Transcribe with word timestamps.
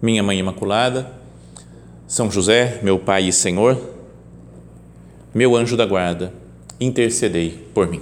minha 0.00 0.22
Mãe 0.22 0.38
Imaculada, 0.38 1.10
São 2.06 2.30
José, 2.30 2.80
meu 2.82 2.98
Pai 2.98 3.28
e 3.28 3.32
Senhor, 3.32 3.80
meu 5.34 5.56
anjo 5.56 5.76
da 5.76 5.86
guarda, 5.86 6.32
intercedei 6.80 7.68
por 7.74 7.88
mim. 7.88 8.00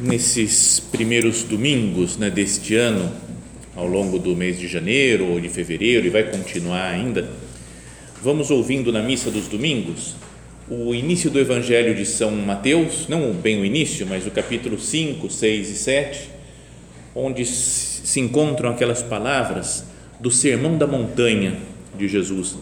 Nesses 0.00 0.80
primeiros 0.80 1.42
domingos 1.42 2.16
né, 2.16 2.30
deste 2.30 2.74
ano, 2.74 3.27
ao 3.78 3.86
longo 3.86 4.18
do 4.18 4.34
mês 4.34 4.58
de 4.58 4.66
janeiro 4.66 5.24
ou 5.28 5.40
de 5.40 5.48
fevereiro 5.48 6.04
e 6.04 6.10
vai 6.10 6.24
continuar 6.24 6.90
ainda, 6.90 7.30
vamos 8.20 8.50
ouvindo 8.50 8.92
na 8.92 9.00
missa 9.00 9.30
dos 9.30 9.46
domingos 9.46 10.16
o 10.68 10.92
início 10.92 11.30
do 11.30 11.38
Evangelho 11.38 11.94
de 11.94 12.04
São 12.04 12.32
Mateus, 12.32 13.06
não 13.08 13.32
bem 13.32 13.60
o 13.60 13.64
início, 13.64 14.04
mas 14.04 14.26
o 14.26 14.32
capítulo 14.32 14.80
5, 14.80 15.30
6 15.30 15.70
e 15.70 15.74
7, 15.76 16.30
onde 17.14 17.44
se 17.44 18.18
encontram 18.18 18.70
aquelas 18.70 19.00
palavras 19.00 19.84
do 20.18 20.30
Sermão 20.30 20.76
da 20.76 20.86
Montanha 20.86 21.56
de 21.96 22.08
Jesus. 22.08 22.56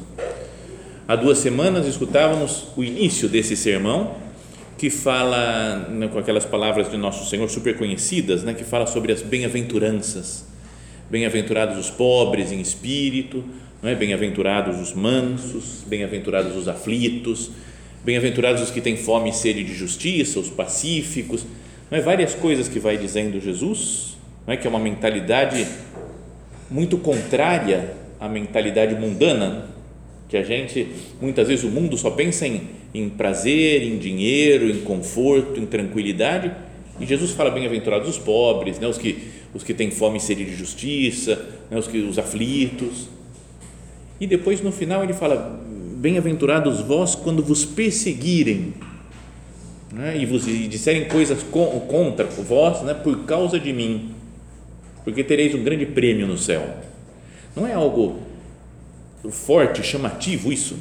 Há 1.09 1.17
duas 1.17 1.39
semanas 1.39 1.87
escutávamos 1.87 2.69
o 2.77 2.85
início 2.85 3.27
desse 3.27 3.57
sermão, 3.57 4.17
que 4.77 4.91
fala 4.91 5.89
né, 5.89 6.09
com 6.09 6.19
aquelas 6.19 6.45
palavras 6.45 6.91
de 6.91 6.99
Nosso 6.99 7.29
Senhor 7.31 7.49
super 7.49 7.79
conhecidas, 7.79 8.45
né, 8.45 8.53
que 8.53 8.65
fala 8.65 8.87
sobre 8.87 9.13
as 9.13 9.23
bem-aventuranças 9.23 10.56
Bem-aventurados 11.11 11.79
os 11.79 11.91
pobres 11.91 12.51
em 12.51 12.61
espírito, 12.61 13.45
não 13.83 13.91
é? 13.91 13.95
Bem-aventurados 13.95 14.81
os 14.81 14.93
mansos, 14.93 15.85
bem-aventurados 15.87 16.57
os 16.57 16.67
aflitos, 16.67 17.51
bem-aventurados 18.05 18.63
os 18.63 18.71
que 18.71 18.81
têm 18.81 18.97
fome 18.97 19.31
e 19.31 19.33
sede 19.33 19.63
de 19.63 19.75
justiça, 19.75 20.41
os 20.41 20.49
pacíficos, 20.49 21.45
não 21.91 21.99
é? 21.99 22.01
Várias 22.01 22.35
coisas 22.35 22.69
que 22.69 22.81
vai 22.81 22.97
dizendo 22.97 23.41
Jesus, 23.41 24.17
não 24.47 24.55
é? 24.55 24.57
Que 24.57 24.67
é 24.67 24.71
uma 24.71 24.81
mentalidade 24.81 25.67
muito 26.71 26.99
contrária 26.99 27.95
à 28.19 28.29
mentalidade 28.29 28.95
mundana, 28.95 29.67
que 30.29 30.37
a 30.37 30.43
gente 30.43 30.89
muitas 31.21 31.47
vezes 31.47 31.65
o 31.65 31.69
mundo 31.69 31.97
só 31.97 32.11
pensa 32.11 32.47
em, 32.47 32.63
em 32.93 33.09
prazer, 33.09 33.83
em 33.83 33.99
dinheiro, 33.99 34.69
em 34.69 34.81
conforto, 34.81 35.61
em 35.61 35.67
tranquilidade, 35.67 36.51
e 37.01 37.07
Jesus 37.07 37.33
fala 37.33 37.51
bem-aventurados 37.51 38.09
os 38.09 38.19
pobres, 38.19 38.79
né? 38.79 38.87
Os 38.87 38.99
que 38.99 39.29
os 39.57 39.65
que 39.65 39.73
têm 39.73 39.91
fome 39.91 40.19
e 40.19 40.21
sede 40.21 40.45
de 40.45 40.55
justiça, 40.55 41.49
né, 41.71 41.79
os, 41.79 41.87
que, 41.87 41.99
os 41.99 42.19
aflitos. 42.19 43.09
E 44.21 44.27
depois 44.27 44.61
no 44.61 44.71
final 44.71 45.03
ele 45.03 45.15
fala: 45.15 45.61
Bem-aventurados 45.97 46.81
vós 46.81 47.15
quando 47.15 47.43
vos 47.43 47.65
perseguirem 47.65 48.75
né, 49.93 50.17
e 50.17 50.27
vos 50.27 50.47
e 50.47 50.69
disserem 50.69 51.07
coisas 51.07 51.43
contra 51.89 52.27
vós 52.27 52.83
né, 52.83 52.93
por 52.93 53.25
causa 53.25 53.59
de 53.59 53.73
mim, 53.73 54.11
porque 55.05 55.25
tereis 55.25 55.55
um 55.55 55.65
grande 55.65 55.87
prêmio 55.87 56.27
no 56.27 56.37
céu. 56.37 56.77
Não 57.55 57.67
é 57.67 57.73
algo 57.73 58.19
forte, 59.31 59.83
chamativo 59.83 60.53
isso? 60.53 60.77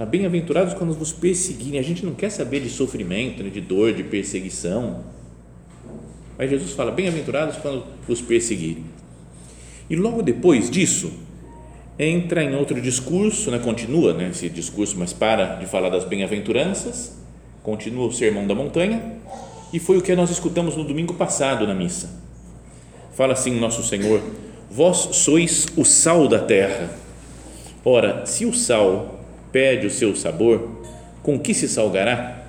Ah, 0.00 0.06
bem-aventurados 0.06 0.72
quando 0.72 0.94
vos 0.94 1.12
perseguirem. 1.12 1.78
A 1.78 1.82
gente 1.82 2.06
não 2.06 2.14
quer 2.14 2.30
saber 2.30 2.60
de 2.60 2.70
sofrimento, 2.70 3.42
de 3.44 3.60
dor, 3.60 3.92
de 3.92 4.02
perseguição 4.02 5.04
Aí 6.40 6.48
Jesus 6.48 6.72
fala: 6.72 6.90
Bem-aventurados 6.90 7.58
quando 7.58 7.84
os 8.08 8.22
perseguirem. 8.22 8.82
E 9.90 9.94
logo 9.94 10.22
depois 10.22 10.70
disso, 10.70 11.12
entra 11.98 12.42
em 12.42 12.54
outro 12.54 12.80
discurso, 12.80 13.50
né, 13.50 13.58
continua 13.58 14.14
né, 14.14 14.30
esse 14.30 14.48
discurso, 14.48 14.96
mas 14.98 15.12
para 15.12 15.56
de 15.56 15.66
falar 15.66 15.90
das 15.90 16.04
bem-aventuranças, 16.04 17.18
continua 17.62 18.06
o 18.06 18.12
sermão 18.12 18.46
da 18.46 18.54
montanha, 18.54 19.16
e 19.70 19.78
foi 19.78 19.98
o 19.98 20.00
que 20.00 20.16
nós 20.16 20.30
escutamos 20.30 20.78
no 20.78 20.84
domingo 20.84 21.12
passado 21.12 21.66
na 21.66 21.74
missa. 21.74 22.08
Fala 23.12 23.34
assim 23.34 23.60
nosso 23.60 23.82
Senhor: 23.82 24.22
Vós 24.70 24.96
sois 25.12 25.66
o 25.76 25.84
sal 25.84 26.26
da 26.26 26.38
terra. 26.38 26.88
Ora, 27.84 28.24
se 28.24 28.46
o 28.46 28.54
sal 28.54 29.19
perde 29.52 29.86
o 29.86 29.90
seu 29.90 30.14
sabor, 30.14 30.80
com 31.22 31.38
que 31.38 31.52
se 31.54 31.68
salgará? 31.68 32.40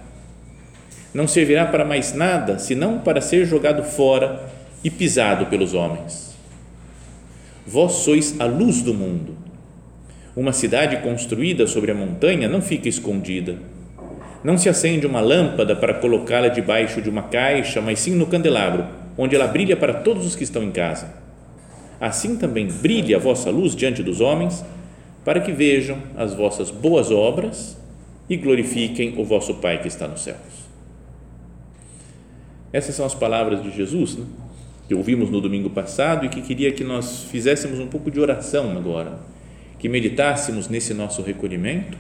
não 1.14 1.28
servirá 1.28 1.66
para 1.66 1.84
mais 1.84 2.14
nada 2.14 2.58
senão 2.58 3.00
para 3.00 3.22
ser 3.22 3.46
jogado 3.46 3.84
fora 3.84 4.50
e 4.84 4.90
pisado 4.90 5.46
pelos 5.48 5.74
homens. 5.74 6.36
Vós 7.68 7.94
sois 7.94 8.40
a 8.40 8.46
luz 8.46 8.82
do 8.82 8.94
mundo. 8.94 9.36
Uma 10.36 10.54
cidade 10.54 10.98
construída 10.98 11.68
sobre 11.68 11.92
a 11.92 11.96
montanha 11.96 12.48
não 12.48 12.62
fica 12.62 12.88
escondida. 12.88 13.58
Não 14.44 14.58
se 14.58 14.70
acende 14.70 15.06
uma 15.06 15.20
lâmpada 15.20 15.76
para 15.76 15.96
colocá-la 15.96 16.48
debaixo 16.48 17.02
de 17.02 17.10
uma 17.10 17.24
caixa, 17.24 17.82
mas 17.82 18.00
sim 18.00 18.16
no 18.16 18.26
candelabro, 18.26 18.88
onde 19.18 19.36
ela 19.36 19.46
brilha 19.46 19.76
para 19.76 19.94
todos 19.94 20.26
os 20.26 20.36
que 20.36 20.44
estão 20.44 20.64
em 20.64 20.72
casa. 20.72 21.14
Assim 22.00 22.38
também 22.38 22.68
brilhe 22.68 23.14
a 23.14 23.20
vossa 23.20 23.52
luz 23.52 23.76
diante 23.76 24.02
dos 24.02 24.22
homens, 24.22 24.66
para 25.24 25.40
que 25.42 25.52
vejam 25.52 25.98
as 26.18 26.34
vossas 26.34 26.72
boas 26.72 27.12
obras 27.12 27.78
e 28.30 28.38
glorifiquem 28.38 29.16
o 29.18 29.24
vosso 29.24 29.56
Pai 29.56 29.82
que 29.82 29.88
está 29.88 30.08
nos 30.08 30.24
céus. 30.24 30.38
Essas 32.74 32.96
são 32.96 33.06
as 33.06 33.14
palavras 33.14 33.62
de 33.62 33.72
Jesus, 33.72 34.16
né? 34.16 34.26
que 34.88 34.96
ouvimos 34.96 35.30
no 35.30 35.40
domingo 35.40 35.70
passado 35.70 36.26
e 36.26 36.30
que 36.30 36.42
queria 36.42 36.72
que 36.72 36.84
nós 36.84 37.24
fizéssemos 37.24 37.80
um 37.80 37.88
pouco 37.88 38.10
de 38.10 38.20
oração 38.20 38.78
agora, 38.78 39.20
que 39.80 39.88
meditássemos 39.88 40.68
nesse 40.68 40.94
nosso 40.94 41.22
recolhimento 41.22 41.98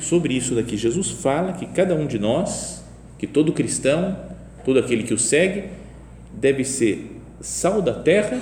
sobre 0.00 0.34
isso 0.34 0.54
daqui. 0.54 0.76
Jesus 0.76 1.10
fala 1.10 1.52
que 1.52 1.66
cada 1.66 1.94
um 1.94 2.06
de 2.06 2.18
nós, 2.18 2.84
que 3.18 3.26
todo 3.26 3.52
cristão, 3.52 4.16
todo 4.64 4.78
aquele 4.78 5.02
que 5.02 5.14
o 5.14 5.18
segue, 5.18 5.64
deve 6.32 6.64
ser 6.64 7.18
sal 7.40 7.80
da 7.80 7.94
terra 7.94 8.40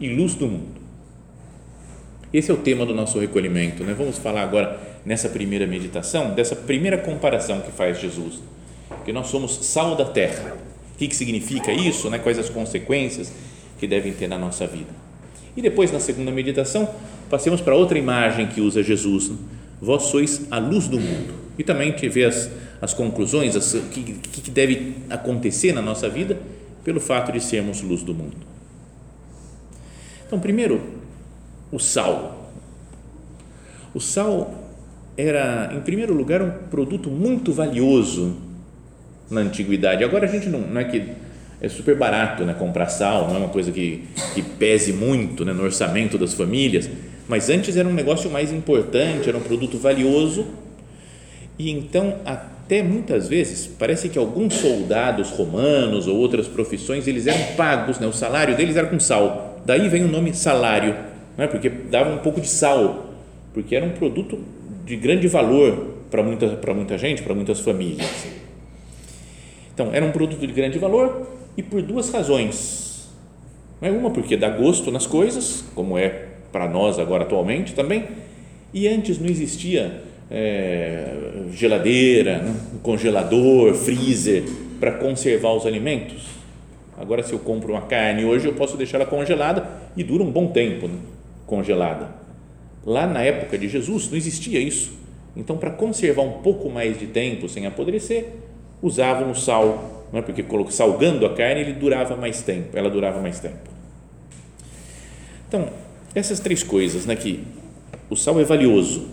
e 0.00 0.08
luz 0.14 0.34
do 0.34 0.46
mundo. 0.46 0.83
Esse 2.34 2.50
é 2.50 2.54
o 2.54 2.58
tema 2.58 2.84
do 2.84 2.94
nosso 2.94 3.18
recolhimento. 3.18 3.84
Né? 3.84 3.94
Vamos 3.96 4.18
falar 4.18 4.42
agora, 4.42 4.78
nessa 5.06 5.28
primeira 5.28 5.66
meditação, 5.66 6.34
dessa 6.34 6.56
primeira 6.56 6.98
comparação 6.98 7.60
que 7.60 7.70
faz 7.70 7.98
Jesus, 7.98 8.40
que 9.06 9.12
nós 9.12 9.28
somos 9.28 9.64
sal 9.64 9.96
da 9.96 10.04
terra 10.04 10.64
o 10.94 10.96
que, 10.96 11.08
que 11.08 11.16
significa 11.16 11.72
isso? 11.72 12.08
Né? 12.08 12.18
Quais 12.18 12.38
as 12.38 12.48
consequências 12.48 13.32
que 13.78 13.86
devem 13.86 14.12
ter 14.12 14.28
na 14.28 14.38
nossa 14.38 14.66
vida? 14.66 14.90
E 15.56 15.62
depois, 15.62 15.90
na 15.90 15.98
segunda 15.98 16.30
meditação, 16.30 16.88
passemos 17.28 17.60
para 17.60 17.74
outra 17.74 17.98
imagem 17.98 18.46
que 18.46 18.60
usa 18.60 18.82
Jesus. 18.82 19.28
Né? 19.28 19.36
Vós 19.80 20.04
sois 20.04 20.46
a 20.50 20.58
luz 20.58 20.86
do 20.86 21.00
mundo. 21.00 21.34
E 21.58 21.64
também 21.64 21.90
te 21.92 22.08
vê 22.08 22.24
as, 22.24 22.48
as 22.80 22.94
conclusões, 22.94 23.74
o 23.74 23.82
que, 23.88 24.02
que 24.02 24.50
deve 24.50 24.94
acontecer 25.10 25.72
na 25.72 25.82
nossa 25.82 26.08
vida 26.08 26.38
pelo 26.84 27.00
fato 27.00 27.32
de 27.32 27.40
sermos 27.40 27.82
luz 27.82 28.02
do 28.02 28.14
mundo. 28.14 28.36
Então, 30.26 30.38
primeiro, 30.38 30.80
o 31.74 31.78
sal. 31.80 32.52
O 33.92 34.00
sal 34.00 34.54
era, 35.16 35.72
em 35.74 35.80
primeiro 35.80 36.14
lugar, 36.14 36.42
um 36.42 36.50
produto 36.70 37.10
muito 37.10 37.52
valioso 37.52 38.36
na 39.30 39.40
antiguidade. 39.40 40.04
Agora 40.04 40.26
a 40.26 40.30
gente 40.30 40.48
não, 40.48 40.60
não 40.60 40.80
é 40.80 40.84
que 40.84 41.12
é 41.60 41.68
super 41.68 41.96
barato 41.96 42.44
né, 42.44 42.54
comprar 42.54 42.88
sal, 42.88 43.28
não 43.28 43.36
é 43.36 43.38
uma 43.38 43.48
coisa 43.48 43.72
que, 43.72 44.04
que 44.34 44.42
pese 44.42 44.92
muito 44.92 45.44
né, 45.44 45.52
no 45.52 45.62
orçamento 45.62 46.18
das 46.18 46.34
famílias, 46.34 46.88
mas 47.26 47.48
antes 47.48 47.76
era 47.76 47.88
um 47.88 47.92
negócio 47.92 48.30
mais 48.30 48.52
importante, 48.52 49.28
era 49.28 49.38
um 49.38 49.42
produto 49.42 49.78
valioso 49.78 50.46
e 51.58 51.70
então 51.70 52.16
até 52.24 52.82
muitas 52.82 53.28
vezes 53.28 53.66
parece 53.66 54.08
que 54.08 54.18
alguns 54.18 54.54
soldados 54.54 55.30
romanos 55.30 56.06
ou 56.06 56.16
outras 56.16 56.46
profissões 56.46 57.06
eles 57.06 57.26
eram 57.26 57.56
pagos, 57.56 57.98
né, 57.98 58.06
o 58.06 58.12
salário 58.12 58.56
deles 58.56 58.76
era 58.76 58.86
com 58.86 59.00
sal, 59.00 59.62
daí 59.64 59.88
vem 59.88 60.04
o 60.04 60.08
nome 60.08 60.34
salário, 60.34 60.94
né, 61.36 61.46
porque 61.46 61.68
dava 61.68 62.14
um 62.14 62.18
pouco 62.18 62.40
de 62.40 62.48
sal, 62.48 63.10
porque 63.52 63.74
era 63.74 63.84
um 63.84 63.92
produto 63.92 64.38
de 64.84 64.96
grande 64.96 65.28
valor 65.28 65.94
para 66.10 66.22
muita, 66.22 66.48
para 66.48 66.74
muita 66.74 66.98
gente, 66.98 67.22
para 67.22 67.34
muitas 67.34 67.60
famílias. 67.60 68.26
Então, 69.72 69.90
era 69.92 70.04
um 70.04 70.12
produto 70.12 70.46
de 70.46 70.52
grande 70.52 70.78
valor 70.78 71.26
e 71.56 71.62
por 71.62 71.82
duas 71.82 72.10
razões. 72.10 73.08
Uma 73.80 74.10
porque 74.10 74.36
dá 74.36 74.48
gosto 74.48 74.90
nas 74.90 75.06
coisas, 75.06 75.64
como 75.74 75.98
é 75.98 76.28
para 76.52 76.68
nós 76.68 76.98
agora 76.98 77.24
atualmente 77.24 77.74
também. 77.74 78.04
E 78.72 78.88
antes 78.88 79.18
não 79.18 79.28
existia 79.28 80.02
é, 80.30 81.12
geladeira, 81.52 82.38
né? 82.38 82.54
congelador, 82.82 83.74
freezer 83.74 84.44
para 84.80 84.92
conservar 84.92 85.52
os 85.52 85.66
alimentos. 85.66 86.26
Agora, 86.96 87.22
se 87.22 87.32
eu 87.32 87.38
compro 87.40 87.72
uma 87.72 87.82
carne 87.82 88.24
hoje, 88.24 88.46
eu 88.46 88.54
posso 88.54 88.76
deixar 88.76 88.98
ela 88.98 89.06
congelada 89.06 89.66
e 89.96 90.04
dura 90.04 90.22
um 90.22 90.30
bom 90.30 90.46
tempo 90.46 90.86
né? 90.86 90.94
Congelada. 91.46 92.10
Lá 92.84 93.06
na 93.06 93.22
época 93.22 93.56
de 93.56 93.68
Jesus 93.68 94.08
não 94.08 94.16
existia 94.16 94.60
isso. 94.60 94.92
Então, 95.36 95.56
para 95.56 95.70
conservar 95.70 96.22
um 96.22 96.42
pouco 96.42 96.70
mais 96.70 96.98
de 96.98 97.06
tempo 97.06 97.48
sem 97.48 97.66
apodrecer, 97.66 98.28
usavam 98.82 99.30
o 99.30 99.34
sal, 99.34 100.06
não 100.12 100.20
é? 100.20 100.22
porque 100.22 100.44
salgando 100.70 101.26
a 101.26 101.34
carne 101.34 101.62
ele 101.62 101.72
durava 101.72 102.16
mais 102.16 102.42
tempo, 102.42 102.76
ela 102.76 102.90
durava 102.90 103.20
mais 103.20 103.40
tempo. 103.40 103.70
Então, 105.48 105.70
essas 106.14 106.38
três 106.38 106.62
coisas, 106.62 107.06
né, 107.06 107.16
que 107.16 107.42
o 108.08 108.16
sal 108.16 108.38
é 108.40 108.44
valioso, 108.44 109.08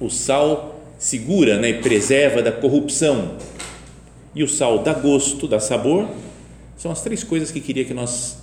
o 0.00 0.08
sal 0.08 0.80
segura 0.98 1.58
né, 1.58 1.68
e 1.68 1.82
preserva 1.82 2.42
da 2.42 2.50
corrupção, 2.50 3.36
e 4.34 4.42
o 4.42 4.48
sal 4.48 4.80
dá 4.80 4.92
gosto, 4.92 5.46
dá 5.46 5.60
sabor, 5.60 6.08
são 6.76 6.90
as 6.90 7.02
três 7.02 7.22
coisas 7.22 7.50
que 7.50 7.60
queria 7.60 7.84
que 7.84 7.94
nós 7.94 8.38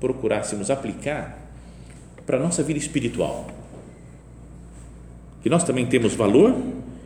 procurássemos 0.00 0.70
aplicar 0.70 1.47
para 2.28 2.36
a 2.36 2.40
nossa 2.40 2.62
vida 2.62 2.78
espiritual. 2.78 3.46
Que 5.42 5.48
nós 5.48 5.64
também 5.64 5.86
temos 5.86 6.14
valor, 6.14 6.54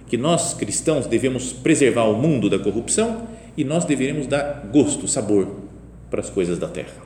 que 0.09 0.17
nós 0.17 0.53
cristãos 0.53 1.07
devemos 1.07 1.53
preservar 1.53 2.07
o 2.07 2.21
mundo 2.21 2.51
da 2.51 2.59
corrupção 2.59 3.29
e 3.57 3.63
nós 3.63 3.85
deveremos 3.85 4.27
dar 4.27 4.69
gosto, 4.73 5.07
sabor 5.07 5.47
para 6.11 6.21
as 6.21 6.29
coisas 6.29 6.59
da 6.59 6.67
terra. 6.67 6.97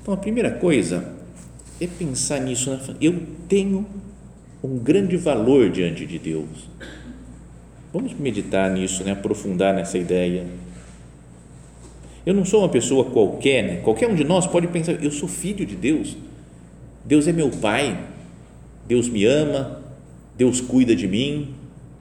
Então, 0.00 0.14
a 0.14 0.16
primeira 0.16 0.50
coisa 0.50 1.12
é 1.78 1.86
pensar 1.86 2.40
nisso. 2.40 2.70
Né? 2.70 2.80
Eu 2.98 3.22
tenho 3.46 3.86
um 4.64 4.78
grande 4.78 5.18
valor 5.18 5.68
diante 5.68 6.06
de 6.06 6.18
Deus. 6.18 6.70
Vamos 7.92 8.14
meditar 8.14 8.70
nisso, 8.70 9.04
né? 9.04 9.12
aprofundar 9.12 9.74
nessa 9.74 9.98
ideia. 9.98 10.46
Eu 12.24 12.34
não 12.34 12.44
sou 12.44 12.60
uma 12.60 12.68
pessoa 12.68 13.04
qualquer, 13.04 13.62
né? 13.62 13.76
qualquer 13.78 14.08
um 14.08 14.14
de 14.14 14.22
nós 14.22 14.46
pode 14.46 14.68
pensar, 14.68 14.92
eu 14.92 15.10
sou 15.10 15.28
filho 15.28 15.66
de 15.66 15.74
Deus, 15.74 16.16
Deus 17.04 17.26
é 17.26 17.32
meu 17.32 17.50
Pai, 17.50 17.98
Deus 18.86 19.08
me 19.08 19.24
ama, 19.24 19.82
Deus 20.36 20.60
cuida 20.60 20.94
de 20.94 21.08
mim, 21.08 21.54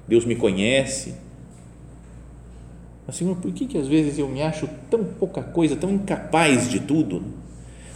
Deus 0.07 0.25
me 0.25 0.35
conhece. 0.35 1.15
Mas, 3.07 3.15
Senhor, 3.15 3.35
por 3.35 3.51
que, 3.51 3.65
que 3.65 3.77
às 3.77 3.87
vezes 3.87 4.19
eu 4.19 4.27
me 4.27 4.41
acho 4.41 4.69
tão 4.89 5.03
pouca 5.03 5.41
coisa, 5.41 5.75
tão 5.75 5.91
incapaz 5.91 6.69
de 6.69 6.79
tudo? 6.79 7.23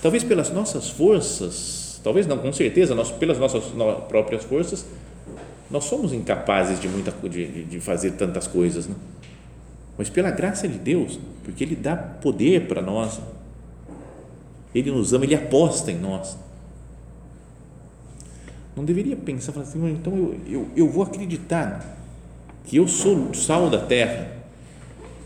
Talvez 0.01 0.23
pelas 0.23 0.51
nossas 0.51 0.89
forças, 0.89 1.99
talvez 2.03 2.25
não, 2.25 2.37
com 2.37 2.51
certeza, 2.51 2.95
nós, 2.95 3.11
pelas 3.11 3.37
nossas 3.37 3.63
próprias 4.07 4.43
forças, 4.43 4.85
nós 5.69 5.85
somos 5.85 6.13
incapazes 6.13 6.79
de, 6.79 6.87
muita, 6.87 7.13
de, 7.27 7.63
de 7.63 7.79
fazer 7.79 8.11
tantas 8.11 8.47
coisas, 8.47 8.87
né? 8.87 8.95
Mas 9.97 10.09
pela 10.09 10.31
graça 10.31 10.67
de 10.67 10.77
Deus, 10.77 11.19
porque 11.43 11.63
Ele 11.63 11.75
dá 11.75 11.95
poder 11.95 12.67
para 12.67 12.81
nós, 12.81 13.19
Ele 14.73 14.91
nos 14.91 15.13
ama, 15.13 15.25
Ele 15.25 15.35
aposta 15.35 15.91
em 15.91 15.97
nós. 15.97 16.37
Não 18.75 18.83
deveria 18.83 19.15
pensar, 19.15 19.53
falar 19.53 19.65
assim, 19.65 19.89
então 19.91 20.13
eu, 20.15 20.39
eu, 20.47 20.67
eu 20.75 20.89
vou 20.89 21.03
acreditar 21.03 21.97
que 22.65 22.75
eu 22.75 22.87
sou 22.87 23.33
sal 23.33 23.69
da 23.69 23.79
terra. 23.79 24.31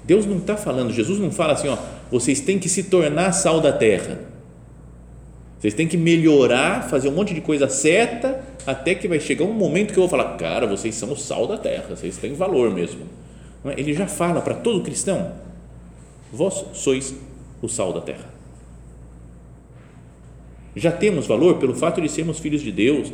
Deus 0.03 0.25
não 0.25 0.37
está 0.37 0.55
falando, 0.55 0.93
Jesus 0.93 1.19
não 1.19 1.31
fala 1.31 1.53
assim, 1.53 1.67
ó, 1.67 1.77
vocês 2.11 2.39
têm 2.41 2.59
que 2.59 2.69
se 2.69 2.83
tornar 2.83 3.31
sal 3.31 3.59
da 3.59 3.71
terra. 3.71 4.19
Vocês 5.59 5.73
têm 5.73 5.87
que 5.87 5.97
melhorar, 5.97 6.87
fazer 6.87 7.09
um 7.09 7.11
monte 7.11 7.33
de 7.33 7.41
coisa 7.41 7.67
certa, 7.67 8.41
até 8.65 8.95
que 8.95 9.07
vai 9.07 9.19
chegar 9.19 9.45
um 9.45 9.53
momento 9.53 9.93
que 9.93 9.99
eu 9.99 10.07
vou 10.07 10.09
falar, 10.09 10.37
cara, 10.37 10.65
vocês 10.65 10.95
são 10.95 11.11
o 11.11 11.17
sal 11.17 11.47
da 11.47 11.57
terra, 11.57 11.95
vocês 11.95 12.17
têm 12.17 12.33
valor 12.33 12.71
mesmo. 12.71 13.01
É? 13.65 13.79
Ele 13.79 13.93
já 13.93 14.07
fala 14.07 14.41
para 14.41 14.55
todo 14.55 14.83
cristão: 14.83 15.33
vós 16.31 16.65
sois 16.73 17.15
o 17.61 17.67
sal 17.67 17.93
da 17.93 18.01
terra. 18.01 18.29
Já 20.75 20.91
temos 20.91 21.27
valor 21.27 21.57
pelo 21.57 21.75
fato 21.75 22.01
de 22.01 22.07
sermos 22.07 22.39
filhos 22.39 22.61
de 22.61 22.71
Deus, 22.71 23.11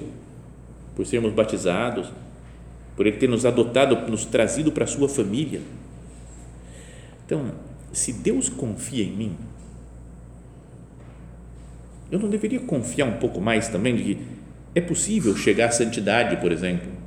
por 0.96 1.06
sermos 1.06 1.34
batizados, 1.34 2.12
por 2.96 3.08
Ele 3.08 3.18
ter 3.18 3.28
nos 3.28 3.46
adotado, 3.46 3.96
nos 4.10 4.26
trazido 4.26 4.72
para 4.72 4.84
a 4.84 4.88
sua 4.88 5.10
família. 5.10 5.62
Então, 7.26 7.52
se 7.92 8.14
Deus 8.14 8.50
confia 8.50 9.04
em 9.04 9.12
mim, 9.12 9.38
eu 12.12 12.20
não 12.20 12.30
deveria 12.30 12.60
confiar 12.60 13.08
um 13.08 13.18
pouco 13.18 13.42
mais 13.42 13.68
também 13.68 13.96
de 13.96 14.04
que 14.04 14.22
é 14.76 14.82
possível 14.82 15.36
chegar 15.36 15.70
à 15.70 15.72
santidade, 15.72 16.38
por 16.38 16.52
exemplo? 16.52 17.05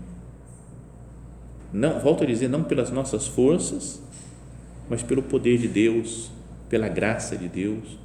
Não, 1.73 2.01
volto 2.01 2.23
a 2.23 2.27
dizer, 2.27 2.49
não 2.49 2.65
pelas 2.65 2.91
nossas 2.91 3.27
forças, 3.27 4.03
mas 4.89 5.03
pelo 5.03 5.23
poder 5.23 5.59
de 5.59 5.69
Deus, 5.69 6.31
pela 6.69 6.89
graça 6.89 7.37
de 7.37 7.49
Deus. 7.49 7.99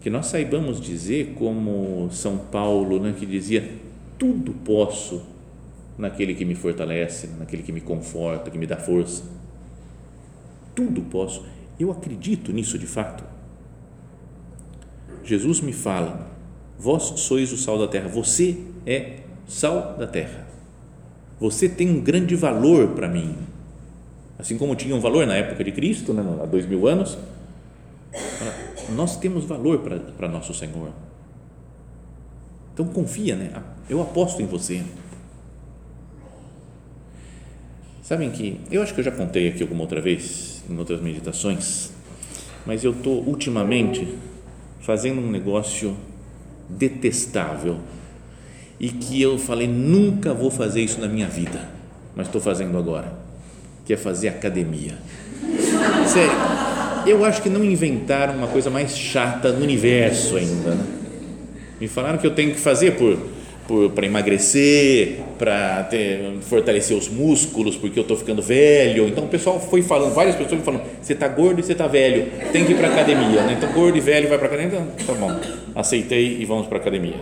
Que 0.00 0.10
nós 0.10 0.26
saibamos 0.26 0.80
dizer, 0.80 1.34
como 1.38 2.08
São 2.10 2.36
Paulo, 2.36 3.00
né, 3.00 3.14
que 3.18 3.24
dizia: 3.24 3.78
tudo 4.18 4.52
posso 4.52 5.22
naquele 5.96 6.34
que 6.34 6.44
me 6.44 6.54
fortalece, 6.54 7.28
naquele 7.38 7.62
que 7.62 7.72
me 7.72 7.80
conforta, 7.80 8.50
que 8.50 8.58
me 8.58 8.66
dá 8.66 8.76
força. 8.76 9.24
Tudo 10.74 11.02
posso. 11.02 11.44
Eu 11.78 11.90
acredito 11.90 12.52
nisso 12.52 12.78
de 12.78 12.86
fato. 12.86 13.24
Jesus 15.24 15.60
me 15.60 15.72
fala: 15.72 16.30
Vós 16.78 17.20
sois 17.20 17.52
o 17.52 17.56
sal 17.56 17.78
da 17.78 17.88
terra. 17.88 18.08
Você 18.08 18.58
é 18.86 19.20
sal 19.46 19.96
da 19.98 20.06
terra. 20.06 20.46
Você 21.40 21.68
tem 21.68 21.90
um 21.90 22.00
grande 22.00 22.34
valor 22.34 22.88
para 22.88 23.08
mim. 23.08 23.36
Assim 24.38 24.56
como 24.56 24.74
tinha 24.74 24.94
um 24.94 25.00
valor 25.00 25.26
na 25.26 25.34
época 25.34 25.62
de 25.62 25.72
Cristo, 25.72 26.12
né, 26.12 26.22
há 26.42 26.46
dois 26.46 26.66
mil 26.66 26.86
anos, 26.86 27.18
nós 28.90 29.16
temos 29.16 29.44
valor 29.44 29.80
para 30.16 30.28
nosso 30.28 30.52
Senhor. 30.54 30.90
Então 32.72 32.86
confia, 32.86 33.36
né? 33.36 33.52
Eu 33.88 34.02
aposto 34.02 34.42
em 34.42 34.46
você. 34.46 34.82
Sabem 38.02 38.30
que 38.30 38.60
eu 38.70 38.82
acho 38.82 38.92
que 38.92 39.00
eu 39.00 39.04
já 39.04 39.12
contei 39.12 39.48
aqui 39.48 39.62
alguma 39.62 39.80
outra 39.80 40.00
vez 40.00 40.62
em 40.68 40.76
outras 40.76 41.00
meditações, 41.00 41.90
mas 42.66 42.84
eu 42.84 42.92
estou 42.92 43.22
ultimamente 43.22 44.18
fazendo 44.80 45.20
um 45.20 45.30
negócio 45.30 45.96
detestável 46.68 47.78
e 48.78 48.88
que 48.88 49.20
eu 49.20 49.38
falei 49.38 49.68
nunca 49.68 50.34
vou 50.34 50.50
fazer 50.50 50.80
isso 50.82 51.00
na 51.00 51.08
minha 51.08 51.28
vida, 51.28 51.68
mas 52.14 52.26
estou 52.26 52.40
fazendo 52.40 52.76
agora, 52.76 53.12
que 53.84 53.92
é 53.92 53.96
fazer 53.96 54.28
academia. 54.28 54.94
Sério, 56.06 56.32
eu 57.06 57.24
acho 57.24 57.42
que 57.42 57.48
não 57.48 57.64
inventaram 57.64 58.34
uma 58.34 58.48
coisa 58.48 58.70
mais 58.70 58.96
chata 58.96 59.52
no 59.52 59.62
universo 59.62 60.36
ainda. 60.36 60.74
Né? 60.74 60.84
Me 61.80 61.88
falaram 61.88 62.18
que 62.18 62.26
eu 62.26 62.34
tenho 62.34 62.52
que 62.52 62.60
fazer 62.60 62.96
por 62.96 63.18
para 63.94 64.04
emagrecer, 64.04 65.20
para 65.38 65.88
fortalecer 66.42 66.96
os 66.96 67.08
músculos, 67.08 67.76
porque 67.76 67.98
eu 67.98 68.02
estou 68.02 68.16
ficando 68.16 68.42
velho. 68.42 69.08
Então 69.08 69.24
o 69.24 69.28
pessoal 69.28 69.58
foi 69.58 69.80
falando, 69.82 70.12
várias 70.14 70.36
pessoas 70.36 70.62
falando: 70.62 70.82
você 71.00 71.14
está 71.14 71.26
gordo 71.28 71.60
e 71.60 71.62
você 71.62 71.72
está 71.72 71.86
velho, 71.86 72.26
tem 72.52 72.64
que 72.64 72.72
ir 72.72 72.76
para 72.76 72.88
academia. 72.88 73.42
Né? 73.42 73.54
Então, 73.56 73.72
gordo 73.72 73.96
e 73.96 74.00
velho 74.00 74.28
vai 74.28 74.36
para 74.36 74.48
academia. 74.48 74.80
Então, 74.80 75.06
tá 75.06 75.14
bom, 75.14 75.40
aceitei 75.74 76.38
e 76.40 76.44
vamos 76.44 76.66
para 76.66 76.76
academia. 76.76 77.16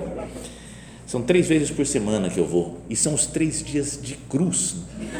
São 1.12 1.20
três 1.20 1.46
vezes 1.46 1.70
por 1.70 1.84
semana 1.84 2.30
que 2.30 2.40
eu 2.40 2.46
vou, 2.46 2.78
e 2.88 2.96
são 2.96 3.12
os 3.12 3.26
três 3.26 3.62
dias 3.62 4.00
de 4.02 4.14
cruz. 4.30 4.76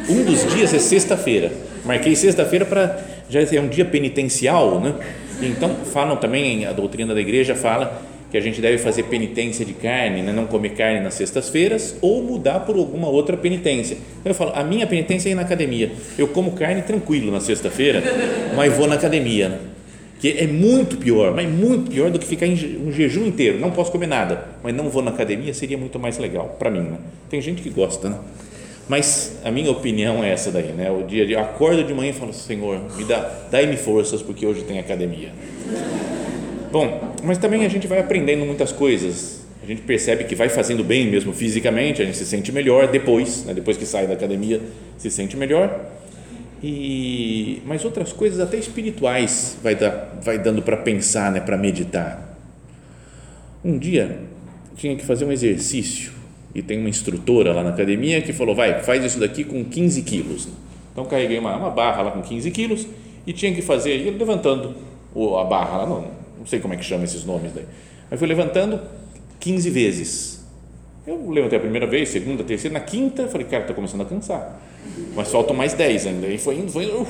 Um 0.09 0.23
dos 0.23 0.43
dias 0.51 0.73
é 0.73 0.79
sexta-feira. 0.79 1.51
Marquei 1.85 2.15
sexta-feira 2.15 2.65
para. 2.65 2.99
Já 3.29 3.41
é 3.41 3.61
um 3.61 3.67
dia 3.67 3.85
penitencial, 3.85 4.79
né? 4.79 4.95
Então, 5.39 5.69
falam 5.85 6.17
também, 6.17 6.65
a 6.65 6.73
doutrina 6.73 7.13
da 7.13 7.21
igreja 7.21 7.53
fala 7.53 8.01
que 8.31 8.35
a 8.35 8.41
gente 8.41 8.59
deve 8.59 8.79
fazer 8.79 9.03
penitência 9.03 9.63
de 9.63 9.73
carne, 9.73 10.23
né? 10.23 10.33
não 10.33 10.47
comer 10.47 10.69
carne 10.69 10.99
nas 10.99 11.13
sextas-feiras 11.13 11.95
ou 12.01 12.23
mudar 12.23 12.61
por 12.61 12.75
alguma 12.75 13.07
outra 13.07 13.37
penitência. 13.37 13.95
Então 14.19 14.31
eu 14.31 14.33
falo, 14.33 14.51
a 14.55 14.63
minha 14.63 14.87
penitência 14.87 15.29
é 15.29 15.33
ir 15.33 15.35
na 15.35 15.43
academia. 15.43 15.91
Eu 16.17 16.27
como 16.27 16.53
carne 16.53 16.81
tranquilo 16.81 17.31
na 17.31 17.39
sexta-feira, 17.39 18.01
mas 18.55 18.73
vou 18.73 18.87
na 18.87 18.95
academia. 18.95 19.49
Né? 19.49 19.59
Que 20.23 20.37
é 20.39 20.47
muito 20.47 20.95
pior, 20.95 21.35
mas 21.35 21.49
muito 21.49 21.91
pior 21.91 22.09
do 22.09 22.17
que 22.17 22.25
ficar 22.25 22.47
em 22.47 22.53
um 22.77 22.93
jejum 22.93 23.25
inteiro. 23.25 23.59
Não 23.59 23.71
posso 23.71 23.91
comer 23.91 24.07
nada, 24.07 24.47
mas 24.63 24.73
não 24.73 24.89
vou 24.89 25.01
na 25.01 25.11
academia, 25.11 25.53
seria 25.53 25.77
muito 25.77 25.99
mais 25.99 26.17
legal 26.17 26.55
para 26.57 26.69
mim. 26.71 26.79
Né? 26.79 26.97
Tem 27.29 27.41
gente 27.41 27.61
que 27.61 27.69
gosta, 27.69 28.07
né? 28.07 28.17
Mas 28.87 29.41
a 29.43 29.51
minha 29.51 29.69
opinião 29.69 30.23
é 30.23 30.31
essa 30.31 30.49
daí, 30.49 30.71
né? 30.71 30.89
O 30.89 31.03
dia 31.05 31.25
de 31.25 31.35
acordo 31.35 31.83
de 31.83 31.93
manhã 31.93 32.11
e 32.11 32.13
falo, 32.13 32.31
Senhor, 32.31 32.79
me 32.95 33.03
dá, 33.03 33.19
dai-me 33.51 33.75
forças 33.75 34.21
porque 34.21 34.45
hoje 34.45 34.63
tem 34.63 34.79
academia. 34.79 35.33
Bom, 36.71 37.15
mas 37.21 37.37
também 37.37 37.65
a 37.65 37.69
gente 37.69 37.85
vai 37.85 37.99
aprendendo 37.99 38.45
muitas 38.45 38.71
coisas. 38.71 39.41
A 39.61 39.65
gente 39.65 39.81
percebe 39.81 40.23
que 40.23 40.35
vai 40.35 40.47
fazendo 40.47 40.85
bem 40.85 41.05
mesmo 41.05 41.33
fisicamente, 41.33 42.01
a 42.01 42.05
gente 42.05 42.17
se 42.17 42.25
sente 42.25 42.49
melhor 42.49 42.87
depois, 42.87 43.43
né? 43.43 43.53
depois 43.53 43.75
que 43.75 43.85
sai 43.85 44.07
da 44.07 44.13
academia, 44.13 44.61
se 44.97 45.11
sente 45.11 45.35
melhor. 45.35 45.85
E, 46.63 47.61
mas 47.65 47.83
outras 47.83 48.13
coisas 48.13 48.39
até 48.39 48.55
espirituais 48.55 49.57
vai, 49.61 49.75
dar, 49.75 50.17
vai 50.21 50.39
dando 50.39 50.61
para 50.61 50.77
pensar, 50.77 51.29
né, 51.29 51.41
para 51.41 51.57
meditar. 51.57 52.37
Um 53.65 53.77
dia 53.77 54.19
tinha 54.77 54.95
que 54.95 55.03
fazer 55.03 55.25
um 55.25 55.31
exercício 55.31 56.13
e 56.55 56.61
tem 56.61 56.79
uma 56.79 56.87
instrutora 56.87 57.51
lá 57.51 57.63
na 57.63 57.71
academia 57.71 58.21
que 58.21 58.31
falou, 58.31 58.55
vai, 58.55 58.81
faz 58.81 59.03
isso 59.03 59.19
daqui 59.19 59.43
com 59.43 59.65
15 59.65 60.01
quilos. 60.03 60.47
Então 60.93 61.03
carreguei 61.03 61.37
uma, 61.37 61.53
uma 61.57 61.69
barra 61.69 62.03
lá 62.03 62.11
com 62.11 62.21
15 62.21 62.49
quilos 62.51 62.87
e 63.27 63.33
tinha 63.33 63.53
que 63.53 63.61
fazer, 63.61 63.97
levantando 64.17 64.73
a 65.37 65.43
barra 65.43 65.79
lá, 65.79 65.85
não, 65.85 66.07
não 66.39 66.45
sei 66.45 66.61
como 66.61 66.73
é 66.73 66.77
que 66.77 66.85
chama 66.85 67.03
esses 67.03 67.25
nomes 67.25 67.51
daí. 67.53 67.65
Aí 68.09 68.17
fui 68.17 68.27
levantando 68.27 68.79
15 69.41 69.69
vezes. 69.69 70.45
Eu 71.05 71.29
levantei 71.29 71.57
a 71.57 71.61
primeira 71.61 71.85
vez, 71.85 72.07
segunda, 72.07 72.41
terceira, 72.41 72.73
na 72.73 72.79
quinta, 72.79 73.27
falei, 73.27 73.45
cara, 73.47 73.63
estou 73.63 73.75
começando 73.75 74.01
a 74.01 74.05
cansar. 74.05 74.61
Mas 75.15 75.29
faltam 75.29 75.55
mais 75.55 75.73
10 75.73 76.07
ainda. 76.07 76.27
E 76.27 76.37
foi 76.37 76.55
indo, 76.55 76.71
foi 76.71 76.85
indo, 76.85 76.97
uh, 76.97 77.07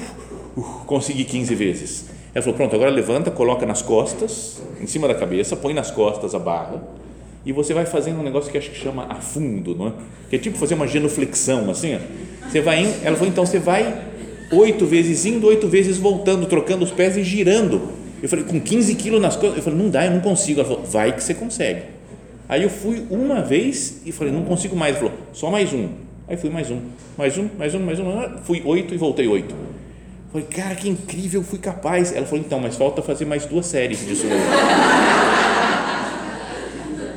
uh, 0.57 0.63
consegui 0.85 1.23
15 1.23 1.55
vezes. 1.55 2.05
Ela 2.33 2.41
falou, 2.41 2.57
pronto, 2.57 2.75
agora 2.75 2.89
levanta, 2.89 3.29
coloca 3.29 3.65
nas 3.65 3.81
costas, 3.81 4.61
em 4.81 4.87
cima 4.87 5.07
da 5.07 5.15
cabeça, 5.15 5.55
põe 5.55 5.73
nas 5.73 5.91
costas 5.91 6.33
a 6.33 6.39
barra 6.39 6.81
e 7.45 7.51
você 7.51 7.73
vai 7.73 7.85
fazendo 7.85 8.19
um 8.19 8.23
negócio 8.23 8.51
que 8.51 8.57
acho 8.57 8.69
que 8.69 8.77
chama 8.77 9.05
a 9.09 9.15
fundo, 9.15 9.75
não 9.75 9.87
é? 9.87 9.93
Que 10.29 10.35
é 10.37 10.39
tipo 10.39 10.57
fazer 10.57 10.75
uma 10.75 10.87
genuflexão, 10.87 11.69
assim, 11.69 11.95
ó. 11.95 11.99
Você 12.49 12.61
vai 12.61 12.83
ela 13.03 13.15
falou, 13.15 13.31
então 13.31 13.45
você 13.45 13.59
vai 13.59 14.01
oito 14.51 14.85
vezes 14.85 15.25
indo, 15.25 15.47
oito 15.47 15.67
vezes 15.67 15.97
voltando, 15.97 16.45
trocando 16.45 16.83
os 16.85 16.91
pés 16.91 17.17
e 17.17 17.23
girando. 17.23 17.81
Eu 18.21 18.29
falei, 18.29 18.45
com 18.45 18.59
15 18.59 18.95
quilos 18.95 19.21
nas 19.21 19.35
costas, 19.35 19.57
eu 19.57 19.63
falei, 19.63 19.79
não 19.79 19.89
dá, 19.89 20.05
eu 20.05 20.11
não 20.11 20.21
consigo. 20.21 20.61
Ela 20.61 20.69
falou, 20.69 20.85
vai 20.85 21.11
que 21.13 21.21
você 21.21 21.33
consegue. 21.33 21.81
Aí 22.47 22.63
eu 22.63 22.69
fui 22.69 23.03
uma 23.09 23.41
vez 23.41 24.01
e 24.05 24.11
falei, 24.13 24.31
não 24.31 24.45
consigo 24.45 24.75
mais. 24.75 24.95
Ela 24.95 25.09
falou, 25.09 25.25
só 25.33 25.51
mais 25.51 25.73
um. 25.73 25.89
Aí 26.27 26.37
fui 26.37 26.49
mais 26.49 26.71
um, 26.71 26.79
mais 27.17 27.37
um, 27.37 27.49
mais 27.57 27.75
um, 27.75 27.79
mais 27.79 27.99
um. 27.99 28.37
Fui 28.43 28.61
oito 28.65 28.93
e 28.93 28.97
voltei 28.97 29.27
oito. 29.27 29.53
Falei, 30.31 30.47
cara, 30.47 30.73
que 30.73 30.87
incrível, 30.89 31.43
fui 31.43 31.59
capaz. 31.59 32.15
Ela 32.15 32.25
falou, 32.25 32.43
então, 32.43 32.59
mas 32.59 32.75
falta 32.75 33.01
fazer 33.01 33.25
mais 33.25 33.45
duas 33.45 33.65
séries 33.65 34.05
disso. 34.05 34.25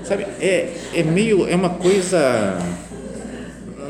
Sabe, 0.05 0.27
é, 0.41 0.73
é 0.95 1.03
meio, 1.03 1.49
é 1.49 1.57
uma 1.57 1.71
coisa, 1.71 2.59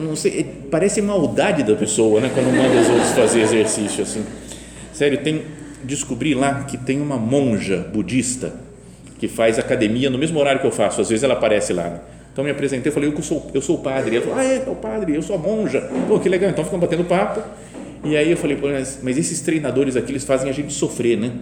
não 0.00 0.16
sei, 0.16 0.40
é, 0.40 0.44
parece 0.70 1.02
maldade 1.02 1.62
da 1.62 1.76
pessoa, 1.76 2.22
né, 2.22 2.30
quando 2.32 2.46
manda 2.46 2.80
os 2.80 2.88
outros 2.88 3.10
fazer 3.10 3.42
exercício 3.42 4.02
assim. 4.02 4.24
Sério, 4.94 5.18
tem, 5.18 5.42
descobri 5.84 6.34
lá 6.34 6.64
que 6.64 6.78
tem 6.78 7.02
uma 7.02 7.18
monja 7.18 7.86
budista 7.92 8.54
que 9.18 9.28
faz 9.28 9.58
academia 9.58 10.08
no 10.08 10.16
mesmo 10.16 10.38
horário 10.40 10.58
que 10.60 10.66
eu 10.66 10.72
faço, 10.72 11.02
às 11.02 11.10
vezes 11.10 11.22
ela 11.22 11.34
aparece 11.34 11.74
lá. 11.74 11.84
Né? 11.84 12.00
Então 12.36 12.44
me 12.44 12.50
apresentei, 12.50 12.92
falei, 12.92 13.10
eu 13.10 13.22
sou, 13.22 13.50
eu 13.54 13.62
sou 13.62 13.76
o 13.76 13.78
padre. 13.78 14.16
Ela 14.16 14.26
falou, 14.26 14.38
ah, 14.38 14.44
é, 14.44 14.56
é 14.66 14.70
o 14.70 14.74
padre, 14.74 15.14
eu 15.14 15.22
sou 15.22 15.36
a 15.36 15.38
monja. 15.38 15.80
Pô, 16.06 16.20
que 16.20 16.28
legal, 16.28 16.50
então 16.50 16.62
ficam 16.62 16.78
batendo 16.78 17.02
papo. 17.04 17.40
E 18.04 18.14
aí 18.14 18.30
eu 18.30 18.36
falei, 18.36 18.58
mas, 18.60 18.98
mas 19.02 19.16
esses 19.16 19.40
treinadores 19.40 19.96
aqui, 19.96 20.12
eles 20.12 20.22
fazem 20.22 20.50
a 20.50 20.52
gente 20.52 20.70
sofrer, 20.70 21.16
né? 21.16 21.32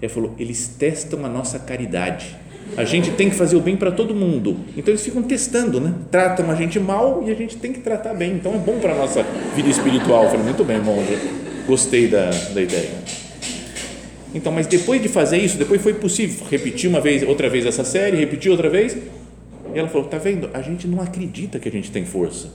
Ele 0.00 0.08
falou, 0.08 0.36
eles 0.38 0.68
testam 0.68 1.26
a 1.26 1.28
nossa 1.28 1.58
caridade 1.58 2.36
a 2.76 2.84
gente 2.84 3.10
tem 3.12 3.30
que 3.30 3.36
fazer 3.36 3.56
o 3.56 3.60
bem 3.60 3.76
para 3.76 3.90
todo 3.92 4.14
mundo. 4.14 4.56
Então 4.76 4.92
eles 4.92 5.02
ficam 5.04 5.22
testando, 5.22 5.80
né? 5.80 5.94
Tratam 6.10 6.50
a 6.50 6.54
gente 6.54 6.80
mal 6.80 7.22
e 7.26 7.30
a 7.30 7.34
gente 7.34 7.56
tem 7.56 7.72
que 7.72 7.80
tratar 7.80 8.14
bem. 8.14 8.32
Então 8.32 8.54
é 8.54 8.58
bom 8.58 8.78
para 8.78 8.92
a 8.92 8.96
nossa 8.96 9.22
vida 9.54 9.68
espiritual. 9.68 10.24
Eu 10.24 10.30
falei, 10.30 10.44
muito 10.44 10.64
bem, 10.64 10.80
monja. 10.80 11.18
Gostei 11.66 12.08
da, 12.08 12.30
da 12.30 12.60
ideia. 12.60 12.90
Então, 14.34 14.52
mas 14.52 14.66
depois 14.66 15.00
de 15.00 15.08
fazer 15.08 15.38
isso, 15.38 15.56
depois 15.56 15.80
foi 15.80 15.94
possível 15.94 16.46
repetir 16.50 16.90
uma 16.90 17.00
vez, 17.00 17.22
outra 17.22 17.48
vez 17.48 17.64
essa 17.64 17.84
série, 17.84 18.16
repetir 18.16 18.50
outra 18.50 18.68
vez. 18.68 18.96
E 19.76 19.78
ela 19.78 19.88
falou: 19.90 20.08
tá 20.08 20.16
vendo? 20.16 20.48
A 20.54 20.62
gente 20.62 20.88
não 20.88 21.02
acredita 21.02 21.58
que 21.58 21.68
a 21.68 21.70
gente 21.70 21.90
tem 21.90 22.06
força. 22.06 22.48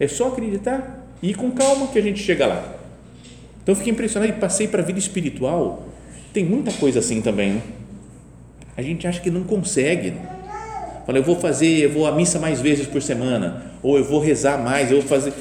É 0.00 0.08
só 0.08 0.28
acreditar 0.28 1.06
e 1.22 1.28
ir 1.28 1.34
com 1.34 1.50
calma 1.50 1.88
que 1.88 1.98
a 1.98 2.02
gente 2.02 2.20
chega 2.20 2.46
lá. 2.46 2.74
Então 3.62 3.74
fiquei 3.74 3.92
impressionado 3.92 4.32
e 4.32 4.36
passei 4.40 4.66
para 4.66 4.80
a 4.80 4.84
vida 4.84 4.98
espiritual. 4.98 5.86
Tem 6.32 6.42
muita 6.42 6.72
coisa 6.72 7.00
assim 7.00 7.20
também. 7.20 7.54
Né? 7.54 7.62
A 8.78 8.80
gente 8.80 9.06
acha 9.06 9.20
que 9.20 9.30
não 9.30 9.44
consegue. 9.44 10.14
Fala, 11.04 11.18
eu 11.18 11.22
vou 11.22 11.36
fazer, 11.36 11.84
eu 11.84 11.92
vou 11.92 12.06
à 12.06 12.12
missa 12.12 12.38
mais 12.38 12.62
vezes 12.62 12.86
por 12.86 13.02
semana, 13.02 13.72
ou 13.82 13.98
eu 13.98 14.04
vou 14.04 14.18
rezar 14.18 14.56
mais, 14.56 14.90
eu 14.90 15.00
vou 15.00 15.06
fazer. 15.06 15.34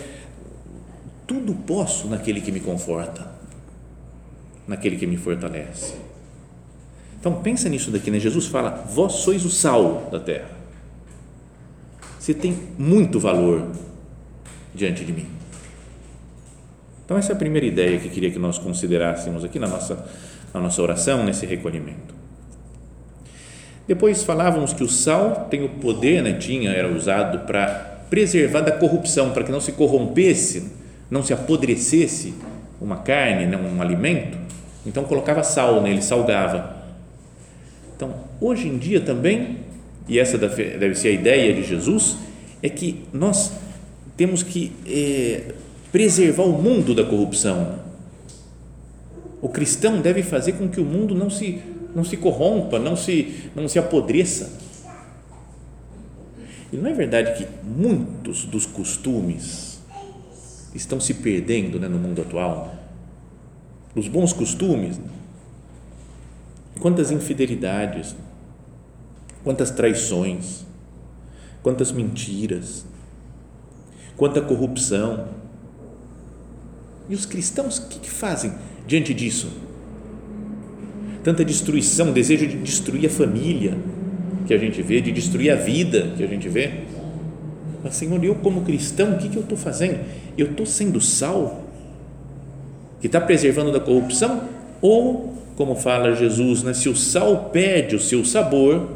Tudo 1.25 1.53
posso 1.53 2.09
naquele 2.09 2.41
que 2.41 2.51
me 2.51 2.59
conforta, 2.59 3.31
naquele 4.67 4.97
que 4.97 5.07
me 5.07 5.15
fortalece. 5.15 5.93
Então 7.17 7.41
pensa 7.41 7.69
nisso 7.69 7.91
daqui, 7.91 8.11
né? 8.11 8.19
Jesus 8.19 8.47
fala: 8.47 8.85
Vós 8.93 9.13
sois 9.13 9.45
o 9.45 9.49
sal 9.49 10.09
da 10.11 10.19
terra. 10.19 10.54
Você 12.25 12.33
tem 12.33 12.57
muito 12.75 13.19
valor 13.19 13.67
diante 14.73 15.05
de 15.05 15.13
mim. 15.13 15.27
Então 17.05 17.15
essa 17.19 17.33
é 17.33 17.35
a 17.35 17.37
primeira 17.37 17.67
ideia 17.67 17.99
que 17.99 18.09
queria 18.09 18.31
que 18.31 18.39
nós 18.39 18.57
considerássemos 18.57 19.43
aqui 19.43 19.59
na 19.59 19.67
nossa, 19.67 20.07
na 20.51 20.59
nossa 20.59 20.81
oração, 20.81 21.23
nesse 21.23 21.45
recolhimento. 21.45 22.15
Depois 23.87 24.23
falávamos 24.23 24.73
que 24.73 24.83
o 24.83 24.89
sal 24.89 25.45
tem 25.51 25.63
o 25.63 25.69
poder, 25.69 26.23
né, 26.23 26.33
tinha, 26.33 26.71
era 26.71 26.91
usado 26.91 27.45
para 27.45 27.67
preservar 28.09 28.61
da 28.61 28.71
corrupção, 28.71 29.29
para 29.29 29.43
que 29.43 29.51
não 29.51 29.61
se 29.61 29.73
corrompesse, 29.73 30.71
não 31.11 31.21
se 31.21 31.31
apodrecesse 31.31 32.33
uma 32.81 32.97
carne, 32.97 33.45
né, 33.45 33.55
um 33.55 33.79
alimento. 33.79 34.35
Então 34.83 35.03
colocava 35.03 35.43
sal 35.43 35.79
nele, 35.79 36.01
salgava. 36.01 36.75
Então, 37.95 38.15
hoje 38.41 38.67
em 38.67 38.79
dia 38.79 38.99
também, 38.99 39.59
e 40.07 40.19
essa 40.19 40.37
deve 40.37 40.95
ser 40.95 41.07
a 41.09 41.11
ideia 41.11 41.53
de 41.53 41.63
Jesus, 41.63 42.17
é 42.61 42.69
que 42.69 43.03
nós 43.11 43.51
temos 44.15 44.43
que 44.43 44.71
é, 44.85 45.53
preservar 45.91 46.43
o 46.43 46.61
mundo 46.61 46.93
da 46.93 47.03
corrupção. 47.03 47.79
O 49.41 49.49
cristão 49.49 50.01
deve 50.01 50.23
fazer 50.23 50.53
com 50.53 50.67
que 50.69 50.79
o 50.79 50.85
mundo 50.85 51.13
não 51.13 51.29
se 51.29 51.61
não 51.95 52.03
se 52.03 52.17
corrompa, 52.17 52.77
não 52.77 52.97
se, 52.97 53.49
não 53.55 53.69
se 53.69 53.79
apodreça. 53.79 54.51
E 56.71 56.75
não 56.75 56.89
é 56.89 56.93
verdade 56.93 57.37
que 57.37 57.47
muitos 57.63 58.43
dos 58.43 58.65
costumes 58.65 59.79
estão 60.73 60.99
se 60.99 61.13
perdendo 61.13 61.79
né, 61.79 61.87
no 61.87 61.97
mundo 61.97 62.21
atual? 62.21 62.75
Os 63.95 64.09
bons 64.09 64.33
costumes, 64.33 64.99
quantas 66.81 67.11
infidelidades, 67.11 68.13
quantas 69.45 69.71
traições, 69.71 70.65
quantas 71.63 71.93
mentiras, 71.93 72.85
quanta 74.17 74.41
corrupção. 74.41 75.29
E 77.07 77.15
os 77.15 77.25
cristãos, 77.25 77.77
o 77.77 77.87
que, 77.87 77.99
que 77.99 78.09
fazem 78.09 78.53
diante 78.85 79.13
disso? 79.13 79.47
tanta 81.25 81.43
destruição, 81.43 82.11
desejo 82.11 82.45
de 82.45 82.55
destruir 82.57 83.07
a 83.07 83.09
família 83.09 83.75
que 84.45 84.53
a 84.53 84.59
gente 84.59 84.79
vê, 84.83 85.01
de 85.01 85.11
destruir 85.11 85.51
a 85.51 85.55
vida 85.55 86.13
que 86.15 86.23
a 86.23 86.27
gente 86.27 86.47
vê. 86.47 86.81
Mas, 87.83 87.95
Senhor, 87.95 88.23
eu 88.23 88.35
como 88.35 88.61
cristão, 88.61 89.13
o 89.13 89.17
que, 89.17 89.29
que 89.29 89.35
eu 89.35 89.41
estou 89.41 89.57
fazendo? 89.57 90.01
Eu 90.37 90.51
estou 90.51 90.67
sendo 90.67 91.01
sal 91.01 91.63
que 93.01 93.07
está 93.07 93.19
preservando 93.19 93.71
da 93.71 93.79
corrupção? 93.79 94.43
Ou, 94.83 95.33
como 95.55 95.73
fala 95.75 96.13
Jesus, 96.13 96.61
né, 96.61 96.75
se 96.75 96.87
o 96.89 96.95
sal 96.95 97.49
perde 97.51 97.95
o 97.95 97.99
seu 97.99 98.23
sabor, 98.23 98.87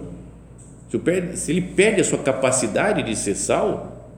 se, 1.35 1.51
ele 1.51 1.61
perde 1.61 2.01
a 2.01 2.03
sua 2.03 2.19
capacidade 2.19 3.03
de 3.03 3.15
ser 3.15 3.35
sal, 3.35 4.11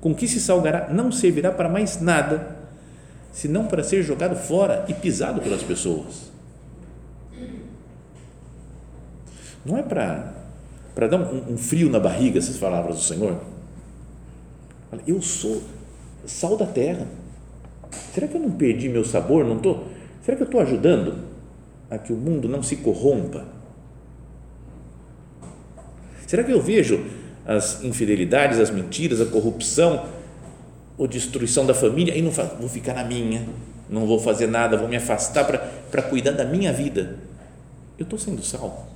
com 0.00 0.14
que 0.14 0.26
se 0.26 0.40
salgará? 0.40 0.88
Não 0.90 1.12
servirá 1.12 1.52
para 1.52 1.68
mais 1.68 2.00
nada, 2.00 2.56
senão 3.32 3.66
para 3.66 3.82
ser 3.82 4.02
jogado 4.02 4.34
fora 4.34 4.84
e 4.88 4.94
pisado 4.94 5.40
pelas 5.40 5.62
pessoas. 5.62 6.32
Não 9.64 9.76
é 9.76 9.82
para, 9.82 10.32
para 10.94 11.08
dar 11.08 11.18
um, 11.18 11.54
um 11.54 11.58
frio 11.58 11.90
na 11.90 11.98
barriga 11.98 12.38
essas 12.38 12.56
palavras 12.56 12.96
do 12.96 13.02
Senhor? 13.02 13.38
Eu 15.06 15.20
sou 15.20 15.62
sal 16.24 16.56
da 16.56 16.66
terra. 16.66 17.06
Será 18.14 18.26
que 18.26 18.36
eu 18.36 18.40
não 18.40 18.52
perdi 18.52 18.88
meu 18.88 19.04
sabor? 19.04 19.44
Não 19.44 19.58
tô? 19.58 19.78
Será 20.22 20.36
que 20.36 20.42
eu 20.42 20.46
estou 20.46 20.60
ajudando 20.60 21.18
a 21.90 21.98
que 21.98 22.12
o 22.12 22.16
mundo 22.16 22.48
não 22.48 22.62
se 22.62 22.76
corrompa? 22.76 23.55
Será 26.26 26.42
que 26.42 26.52
eu 26.52 26.60
vejo 26.60 27.04
as 27.46 27.82
infidelidades, 27.84 28.58
as 28.58 28.70
mentiras, 28.70 29.20
a 29.20 29.26
corrupção, 29.26 30.06
a 30.98 31.06
destruição 31.06 31.64
da 31.64 31.74
família 31.74 32.16
e 32.16 32.22
não 32.22 32.30
vou 32.30 32.68
ficar 32.68 32.94
na 32.94 33.04
minha, 33.04 33.46
não 33.88 34.06
vou 34.06 34.18
fazer 34.18 34.46
nada, 34.46 34.76
vou 34.76 34.88
me 34.88 34.96
afastar 34.96 35.44
para 35.90 36.02
cuidar 36.02 36.32
da 36.32 36.44
minha 36.44 36.72
vida? 36.72 37.18
Eu 37.98 38.04
estou 38.04 38.18
sendo 38.18 38.42
sal. 38.42 38.88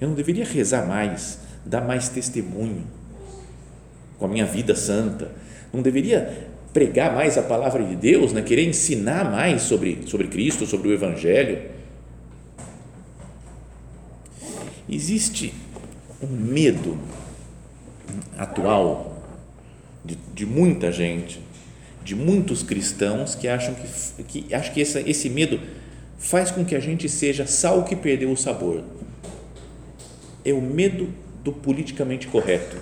Eu 0.00 0.08
não 0.08 0.14
deveria 0.14 0.44
rezar 0.44 0.86
mais, 0.86 1.40
dar 1.64 1.80
mais 1.80 2.08
testemunho 2.08 2.84
com 4.18 4.24
a 4.24 4.28
minha 4.28 4.46
vida 4.46 4.74
santa. 4.74 5.30
Não 5.72 5.82
deveria 5.82 6.48
pregar 6.72 7.14
mais 7.14 7.36
a 7.36 7.42
palavra 7.42 7.82
de 7.82 7.96
Deus, 7.96 8.32
né? 8.32 8.42
querer 8.42 8.68
ensinar 8.68 9.30
mais 9.30 9.62
sobre, 9.62 10.02
sobre 10.06 10.28
Cristo, 10.28 10.66
sobre 10.66 10.88
o 10.88 10.92
Evangelho. 10.92 11.58
Existe 14.88 15.52
um 16.22 16.28
medo 16.28 16.98
atual 18.36 19.22
de, 20.04 20.16
de 20.34 20.46
muita 20.46 20.90
gente, 20.90 21.40
de 22.02 22.14
muitos 22.14 22.62
cristãos 22.62 23.34
que 23.34 23.46
acham 23.46 23.74
que, 23.74 24.22
que, 24.24 24.54
acham 24.54 24.72
que 24.72 24.80
esse, 24.80 24.98
esse 25.00 25.28
medo 25.28 25.60
faz 26.18 26.50
com 26.50 26.64
que 26.64 26.74
a 26.74 26.80
gente 26.80 27.08
seja 27.08 27.46
sal 27.46 27.84
que 27.84 27.94
perdeu 27.94 28.30
o 28.30 28.36
sabor. 28.36 28.82
É 30.44 30.52
o 30.52 30.62
medo 30.62 31.08
do 31.44 31.52
politicamente 31.52 32.26
correto. 32.26 32.76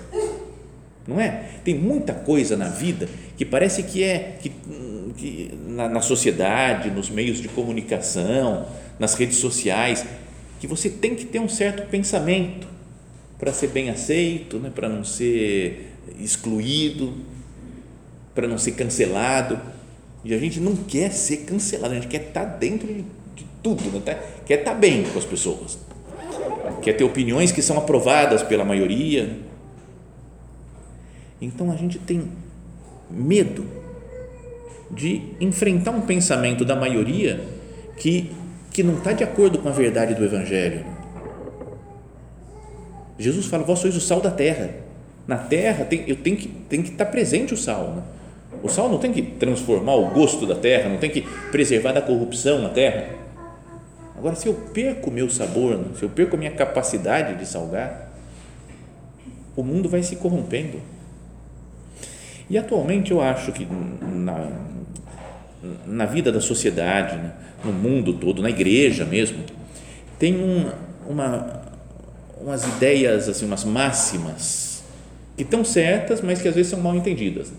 Não 1.05 1.19
é? 1.19 1.49
Tem 1.63 1.75
muita 1.75 2.13
coisa 2.13 2.57
na 2.57 2.69
vida 2.69 3.07
que 3.37 3.45
parece 3.45 3.83
que 3.83 4.03
é 4.03 4.37
que, 4.41 4.51
que 5.15 5.57
na, 5.67 5.87
na 5.87 6.01
sociedade, 6.01 6.89
nos 6.89 7.09
meios 7.09 7.41
de 7.41 7.47
comunicação, 7.47 8.65
nas 8.99 9.13
redes 9.13 9.37
sociais, 9.37 10.05
que 10.59 10.67
você 10.67 10.89
tem 10.89 11.15
que 11.15 11.25
ter 11.25 11.39
um 11.39 11.49
certo 11.49 11.87
pensamento 11.89 12.67
para 13.37 13.53
ser 13.53 13.67
bem 13.67 13.89
aceito, 13.89 14.57
né? 14.57 14.71
para 14.73 14.89
não 14.89 15.03
ser 15.03 15.93
excluído, 16.19 17.13
para 18.33 18.47
não 18.47 18.57
ser 18.57 18.71
cancelado. 18.71 19.59
E 20.23 20.33
a 20.33 20.37
gente 20.37 20.59
não 20.59 20.75
quer 20.75 21.11
ser 21.11 21.37
cancelado, 21.37 21.93
a 21.93 21.95
gente 21.95 22.07
quer 22.07 22.27
estar 22.27 22.45
tá 22.45 22.57
dentro 22.57 22.87
de, 22.87 23.05
tudo, 23.61 23.91
né? 23.91 24.01
Tá, 24.03 24.15
quer 24.45 24.59
estar 24.59 24.71
tá 24.71 24.77
bem 24.77 25.03
com 25.03 25.19
as 25.19 25.25
pessoas, 25.25 25.77
quer 26.81 26.93
ter 26.93 27.03
opiniões 27.03 27.51
que 27.51 27.61
são 27.61 27.77
aprovadas 27.77 28.43
pela 28.43 28.63
maioria. 28.63 29.37
Então 31.41 31.71
a 31.71 31.75
gente 31.75 31.99
tem 31.99 32.29
medo 33.09 33.65
de 34.89 35.21
enfrentar 35.39 35.91
um 35.91 36.01
pensamento 36.01 36.63
da 36.63 36.75
maioria 36.75 37.43
que, 37.97 38.31
que 38.77 38.83
não 38.83 38.99
está 38.99 39.11
de 39.11 39.23
acordo 39.23 39.57
com 39.57 39.67
a 39.67 39.71
verdade 39.71 40.13
do 40.13 40.23
Evangelho. 40.23 40.85
Jesus 43.17 43.47
fala: 43.47 43.63
Vós 43.63 43.79
sois 43.79 43.95
o 43.95 43.99
sal 43.99 44.21
da 44.21 44.29
terra. 44.29 44.69
Na 45.25 45.35
terra 45.35 45.83
tem, 45.83 46.03
eu 46.07 46.15
tenho 46.17 46.37
que, 46.37 46.47
tem 46.47 46.83
que 46.83 46.91
estar 46.91 47.05
tá 47.05 47.11
presente 47.11 47.55
o 47.55 47.57
sal. 47.57 47.95
Né? 47.95 48.03
O 48.61 48.69
sal 48.69 48.87
não 48.87 48.99
tem 48.99 49.11
que 49.11 49.23
transformar 49.23 49.95
o 49.95 50.11
gosto 50.11 50.45
da 50.45 50.53
terra, 50.53 50.89
não 50.89 50.99
tem 50.99 51.09
que 51.09 51.23
preservar 51.51 51.91
da 51.91 52.03
corrupção 52.03 52.67
a 52.67 52.69
terra. 52.69 53.15
Agora, 54.15 54.35
se 54.35 54.47
eu 54.47 54.53
perco 54.53 55.09
o 55.09 55.13
meu 55.13 55.27
sabor, 55.27 55.83
se 55.95 56.03
eu 56.03 56.09
perco 56.09 56.35
a 56.35 56.39
minha 56.39 56.51
capacidade 56.51 57.33
de 57.33 57.47
salgar, 57.47 58.11
o 59.55 59.63
mundo 59.63 59.89
vai 59.89 60.03
se 60.03 60.17
corrompendo. 60.17 60.79
E 62.47 62.59
atualmente 62.59 63.09
eu 63.09 63.21
acho 63.21 63.51
que 63.51 63.67
na, 64.05 64.51
na 65.85 66.05
vida 66.05 66.31
da 66.31 66.41
sociedade, 66.41 67.15
né, 67.15 67.33
no 67.63 67.73
mundo 67.73 68.13
todo, 68.13 68.41
na 68.41 68.49
igreja 68.49 69.05
mesmo, 69.05 69.43
tem 70.19 70.35
um, 70.35 70.69
uma, 71.07 71.61
umas 72.39 72.63
ideias, 72.65 73.27
assim, 73.27 73.45
umas 73.45 73.63
máximas 73.63 74.83
que 75.35 75.43
estão 75.43 75.63
certas, 75.63 76.21
mas 76.21 76.41
que 76.41 76.47
às 76.47 76.55
vezes 76.55 76.71
são 76.71 76.79
mal 76.79 76.95
entendidas. 76.95 77.51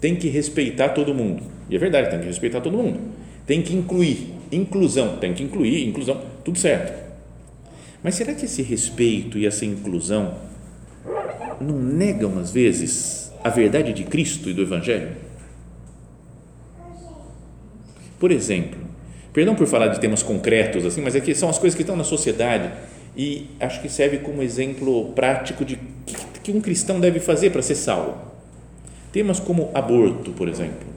Tem 0.00 0.16
que 0.16 0.28
respeitar 0.28 0.90
todo 0.90 1.14
mundo. 1.14 1.42
E 1.70 1.76
é 1.76 1.78
verdade, 1.78 2.10
tem 2.10 2.20
que 2.20 2.26
respeitar 2.26 2.60
todo 2.60 2.76
mundo. 2.76 3.00
Tem 3.46 3.62
que 3.62 3.74
incluir, 3.74 4.34
inclusão, 4.50 5.16
tem 5.16 5.32
que 5.32 5.42
incluir, 5.42 5.86
inclusão, 5.86 6.20
tudo 6.44 6.58
certo. 6.58 7.04
Mas 8.02 8.16
será 8.16 8.34
que 8.34 8.44
esse 8.44 8.62
respeito 8.62 9.38
e 9.38 9.46
essa 9.46 9.64
inclusão 9.64 10.34
não 11.60 11.78
negam 11.78 12.38
às 12.38 12.50
vezes 12.50 13.32
a 13.42 13.48
verdade 13.48 13.92
de 13.92 14.04
Cristo 14.04 14.50
e 14.50 14.52
do 14.52 14.62
Evangelho? 14.62 15.23
Por 18.24 18.32
exemplo, 18.32 18.80
perdão 19.34 19.54
por 19.54 19.66
falar 19.66 19.88
de 19.88 20.00
temas 20.00 20.22
concretos 20.22 20.86
assim, 20.86 21.02
mas 21.02 21.14
é 21.14 21.20
que 21.20 21.34
são 21.34 21.50
as 21.50 21.58
coisas 21.58 21.76
que 21.76 21.82
estão 21.82 21.94
na 21.94 22.04
sociedade 22.04 22.72
e 23.14 23.50
acho 23.60 23.82
que 23.82 23.88
serve 23.90 24.16
como 24.16 24.42
exemplo 24.42 25.12
prático 25.12 25.62
de 25.62 25.78
que, 26.42 26.50
um 26.50 26.58
cristão 26.58 26.98
deve 26.98 27.20
fazer 27.20 27.50
para 27.50 27.60
ser 27.60 27.74
salvo. 27.74 28.16
Temas 29.12 29.38
como 29.38 29.70
aborto, 29.74 30.30
por 30.30 30.48
exemplo. 30.48 30.88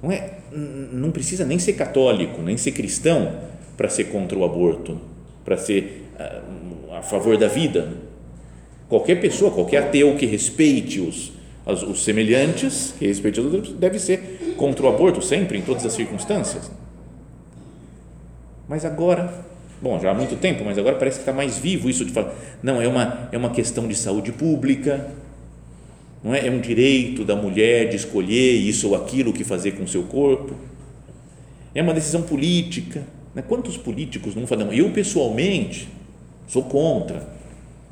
Não 0.00 0.12
é, 0.12 0.34
não 0.52 1.10
precisa 1.10 1.44
nem 1.44 1.58
ser 1.58 1.72
católico, 1.72 2.40
nem 2.40 2.56
ser 2.56 2.70
cristão 2.70 3.36
para 3.76 3.88
ser 3.88 4.04
contra 4.04 4.38
o 4.38 4.44
aborto, 4.44 5.00
para 5.44 5.56
ser 5.56 6.10
a, 6.16 6.22
ah, 6.92 6.98
a 6.98 7.02
favor 7.02 7.36
da 7.36 7.48
vida 7.48 7.88
Qualquer 8.88 9.20
pessoa, 9.20 9.50
qualquer 9.50 9.78
ateu 9.78 10.14
que 10.14 10.26
respeite 10.26 11.00
os, 11.00 11.32
os 11.66 12.04
semelhantes, 12.04 12.94
que 12.96 13.06
respeite 13.06 13.40
os 13.40 13.52
outros, 13.52 13.74
deve 13.74 13.98
ser 13.98 14.43
contra 14.56 14.84
o 14.84 14.88
aborto, 14.88 15.22
sempre, 15.22 15.58
em 15.58 15.62
todas 15.62 15.84
as 15.84 15.92
circunstâncias. 15.92 16.70
Mas 18.68 18.84
agora, 18.84 19.44
bom, 19.80 19.98
já 20.00 20.10
há 20.10 20.14
muito 20.14 20.36
tempo, 20.36 20.64
mas 20.64 20.78
agora 20.78 20.96
parece 20.96 21.18
que 21.18 21.22
está 21.22 21.32
mais 21.32 21.58
vivo 21.58 21.88
isso 21.90 22.04
de 22.04 22.12
falar, 22.12 22.34
não, 22.62 22.80
é 22.80 22.88
uma, 22.88 23.28
é 23.30 23.38
uma 23.38 23.50
questão 23.50 23.86
de 23.86 23.94
saúde 23.94 24.32
pública, 24.32 25.10
não 26.22 26.34
é? 26.34 26.46
é 26.46 26.50
um 26.50 26.60
direito 26.60 27.24
da 27.24 27.36
mulher 27.36 27.88
de 27.88 27.96
escolher 27.96 28.52
isso 28.52 28.88
ou 28.88 28.94
aquilo 28.94 29.32
que 29.32 29.44
fazer 29.44 29.72
com 29.72 29.84
o 29.84 29.88
seu 29.88 30.04
corpo, 30.04 30.54
é 31.74 31.82
uma 31.82 31.92
decisão 31.92 32.22
política. 32.22 33.02
Né? 33.34 33.42
Quantos 33.42 33.76
políticos 33.76 34.34
não 34.34 34.46
falam? 34.46 34.72
Eu, 34.72 34.90
pessoalmente, 34.90 35.88
sou 36.46 36.62
contra 36.62 37.34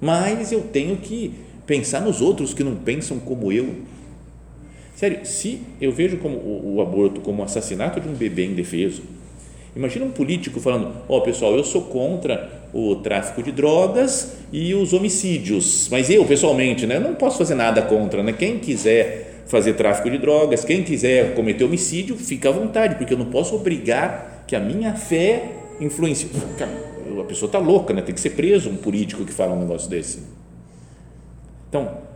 mas 0.03 0.51
eu 0.51 0.63
tenho 0.63 0.97
que 0.97 1.33
pensar 1.65 2.01
nos 2.01 2.21
outros 2.21 2.53
que 2.53 2.65
não 2.65 2.75
pensam 2.75 3.21
como 3.21 3.53
eu. 3.53 3.77
Sério, 5.03 5.27
se 5.27 5.61
eu 5.81 5.91
vejo 5.91 6.19
como 6.19 6.37
o, 6.37 6.77
o 6.77 6.81
aborto 6.81 7.21
como 7.23 7.43
o 7.43 7.45
assassinato 7.45 8.01
de 8.01 8.09
um 8.09 8.13
bebê 8.13 8.47
indefeso, 8.47 9.03
imagina 9.75 10.05
um 10.05 10.13
político 10.13 10.61
falando: 10.61 10.93
Ó, 11.09 11.19
oh, 11.19 11.21
pessoal, 11.23 11.57
eu 11.57 11.65
sou 11.65 11.83
contra 11.83 12.69
o 12.73 12.95
tráfico 12.95 13.43
de 13.43 13.51
drogas 13.51 14.37
e 14.53 14.73
os 14.77 14.93
homicídios, 14.93 15.89
mas 15.91 16.09
eu, 16.09 16.25
pessoalmente, 16.25 16.87
né, 16.87 17.01
não 17.01 17.17
posso 17.17 17.39
fazer 17.39 17.57
nada 17.57 17.83
contra. 17.83 18.23
Né? 18.23 18.33
Quem 18.33 18.61
quiser 18.61 19.43
fazer 19.49 19.73
tráfico 19.73 20.09
de 20.09 20.19
drogas, 20.19 20.65
quem 20.65 20.85
quiser 20.85 21.35
cometer 21.35 21.65
homicídio, 21.65 22.17
fica 22.17 22.51
à 22.51 22.53
vontade, 22.53 22.95
porque 22.95 23.13
eu 23.13 23.19
não 23.19 23.27
posso 23.27 23.57
obrigar 23.57 24.45
que 24.47 24.55
a 24.55 24.61
minha 24.61 24.95
fé 24.95 25.51
influencie 25.81 26.31
a 27.21 27.25
pessoa 27.25 27.49
está 27.49 27.59
louca, 27.59 27.93
né? 27.93 28.03
tem 28.03 28.15
que 28.15 28.21
ser 28.21 28.31
preso 28.31 28.71
um 28.71 28.77
político 28.77 29.25
que 29.25 29.33
fala 29.33 29.53
um 29.53 29.59
negócio 29.59 29.91
desse. 29.91 30.21
Então, 31.69 32.12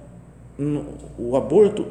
o 0.59 1.37
aborto, 1.37 1.87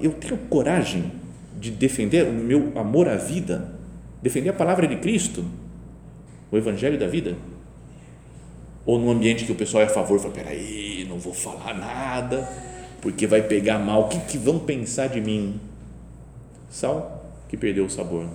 eu 0.00 0.12
tenho 0.12 0.36
coragem 0.48 1.12
de 1.58 1.70
defender 1.70 2.26
o 2.26 2.32
meu 2.32 2.72
amor 2.78 3.08
à 3.08 3.16
vida, 3.16 3.72
defender 4.22 4.50
a 4.50 4.52
palavra 4.52 4.86
de 4.86 4.96
Cristo, 4.96 5.44
o 6.50 6.56
Evangelho 6.56 6.98
da 6.98 7.06
vida? 7.06 7.36
Ou 8.84 8.98
num 8.98 9.10
ambiente 9.10 9.44
que 9.44 9.52
o 9.52 9.54
pessoal 9.54 9.82
é 9.82 9.86
a 9.86 9.90
favor, 9.90 10.18
fala, 10.18 10.34
peraí, 10.34 11.06
não 11.08 11.18
vou 11.18 11.32
falar 11.32 11.74
nada, 11.74 12.48
porque 13.00 13.26
vai 13.26 13.42
pegar 13.42 13.78
mal, 13.78 14.02
o 14.02 14.08
que, 14.08 14.18
que 14.20 14.38
vão 14.38 14.58
pensar 14.58 15.08
de 15.08 15.20
mim? 15.20 15.60
Sal 16.68 17.34
que 17.48 17.56
perdeu 17.56 17.84
o 17.84 17.90
sabor. 17.90 18.26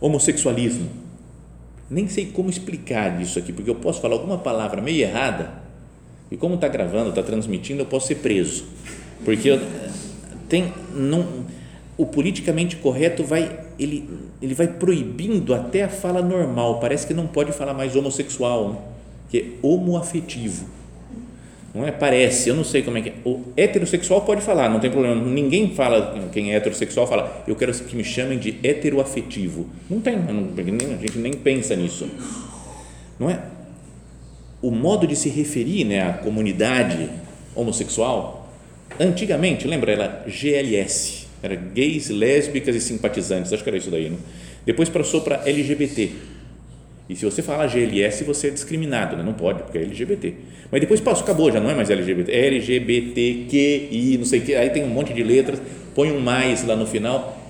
Homossexualismo 0.00 1.08
nem 1.90 2.06
sei 2.06 2.26
como 2.26 2.50
explicar 2.50 3.20
isso 3.20 3.38
aqui, 3.38 3.52
porque 3.52 3.70
eu 3.70 3.74
posso 3.74 4.00
falar 4.00 4.14
alguma 4.14 4.38
palavra 4.38 4.82
meio 4.82 5.00
errada 5.00 5.67
e 6.30 6.36
como 6.36 6.54
está 6.54 6.68
gravando, 6.68 7.10
está 7.10 7.22
transmitindo, 7.22 7.82
eu 7.82 7.86
posso 7.86 8.08
ser 8.08 8.16
preso, 8.16 8.64
porque 9.24 9.50
eu, 9.50 9.60
tem 10.48 10.72
não, 10.94 11.26
o 11.96 12.06
politicamente 12.06 12.76
correto 12.76 13.24
vai 13.24 13.66
ele 13.78 14.08
ele 14.40 14.54
vai 14.54 14.68
proibindo 14.68 15.54
até 15.54 15.84
a 15.84 15.88
fala 15.88 16.22
normal, 16.22 16.80
parece 16.80 17.06
que 17.06 17.14
não 17.14 17.26
pode 17.26 17.52
falar 17.52 17.74
mais 17.74 17.96
homossexual, 17.96 18.70
né? 18.70 18.78
que 19.30 19.38
é 19.38 19.44
homoafetivo 19.66 20.78
não 21.74 21.86
é? 21.86 21.92
Parece, 21.92 22.48
eu 22.48 22.56
não 22.56 22.64
sei 22.64 22.82
como 22.82 22.98
é 22.98 23.02
que 23.02 23.10
é. 23.10 23.14
O 23.24 23.52
heterossexual 23.56 24.22
pode 24.22 24.40
falar, 24.40 24.68
não 24.68 24.80
tem 24.80 24.90
problema. 24.90 25.14
Ninguém 25.14 25.74
fala, 25.74 26.28
quem 26.32 26.52
é 26.52 26.56
heterossexual 26.56 27.06
fala, 27.06 27.44
eu 27.46 27.54
quero 27.54 27.72
que 27.72 27.94
me 27.94 28.02
chamem 28.02 28.38
de 28.38 28.58
heteroafetivo. 28.62 29.66
Não 29.88 30.00
tem, 30.00 30.16
não, 30.16 30.48
a 30.56 31.00
gente 31.00 31.18
nem 31.18 31.32
pensa 31.34 31.76
nisso. 31.76 32.08
Não 33.18 33.30
é? 33.30 33.40
O 34.60 34.70
modo 34.70 35.06
de 35.06 35.14
se 35.14 35.28
referir 35.28 35.84
né, 35.84 36.02
à 36.02 36.12
comunidade 36.12 37.08
homossexual, 37.54 38.52
antigamente, 38.98 39.66
lembra, 39.66 39.92
era 39.92 40.24
GLS, 40.26 41.26
era 41.42 41.54
gays, 41.54 42.08
lésbicas 42.08 42.74
e 42.74 42.80
simpatizantes, 42.80 43.52
acho 43.52 43.62
que 43.62 43.70
era 43.70 43.78
isso 43.78 43.90
daí. 43.90 44.10
Né? 44.10 44.16
Depois 44.66 44.88
passou 44.88 45.20
para 45.20 45.42
LGBT 45.46 46.12
e 47.08 47.16
se 47.16 47.24
você 47.24 47.40
falar 47.40 47.66
GLS, 47.68 48.22
você 48.22 48.48
é 48.48 48.50
discriminado, 48.50 49.16
né? 49.16 49.22
não 49.22 49.32
pode, 49.32 49.62
porque 49.62 49.78
é 49.78 49.80
LGBT. 49.80 50.34
Mas 50.70 50.80
depois 50.82 51.00
passou, 51.00 51.24
acabou, 51.24 51.50
já 51.50 51.58
não 51.58 51.70
é 51.70 51.74
mais 51.74 51.88
LGBT, 51.88 52.30
é 52.30 52.46
LGBTQI, 52.48 54.18
não 54.18 54.26
sei 54.26 54.40
o 54.40 54.42
que, 54.42 54.54
aí 54.54 54.68
tem 54.68 54.84
um 54.84 54.88
monte 54.88 55.14
de 55.14 55.22
letras, 55.22 55.58
põe 55.94 56.12
um 56.12 56.20
mais 56.20 56.66
lá 56.66 56.76
no 56.76 56.86
final. 56.86 57.40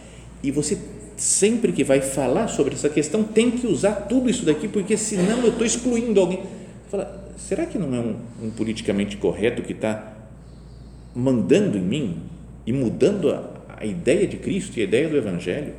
E 0.45 0.53
você, 0.53 0.79
sempre 1.17 1.73
que 1.73 1.83
vai 1.83 2.01
falar 2.01 2.47
sobre 2.47 2.75
essa 2.75 2.89
questão, 2.89 3.25
tem 3.25 3.51
que 3.51 3.67
usar 3.67 3.93
tudo 4.09 4.31
isso 4.31 4.45
daqui, 4.45 4.69
porque 4.69 4.97
senão 4.97 5.41
eu 5.41 5.49
estou 5.49 5.67
excluindo 5.67 6.21
alguém. 6.21 6.39
Fala, 6.91 7.33
será 7.37 7.67
que 7.67 7.79
não 7.79 7.95
é 7.95 7.99
um, 7.99 8.17
um 8.43 8.51
politicamente 8.51 9.17
correto 9.17 9.63
que 9.63 9.73
está 9.73 10.15
mandando 11.15 11.77
em 11.77 11.83
mim 11.83 12.23
e 12.67 12.73
mudando 12.73 13.31
a, 13.31 13.45
a 13.79 13.85
ideia 13.85 14.27
de 14.27 14.39
Cristo 14.39 14.79
e 14.79 14.81
a 14.81 14.85
ideia 14.85 15.09
do 15.09 15.17
Evangelho? 15.17 15.75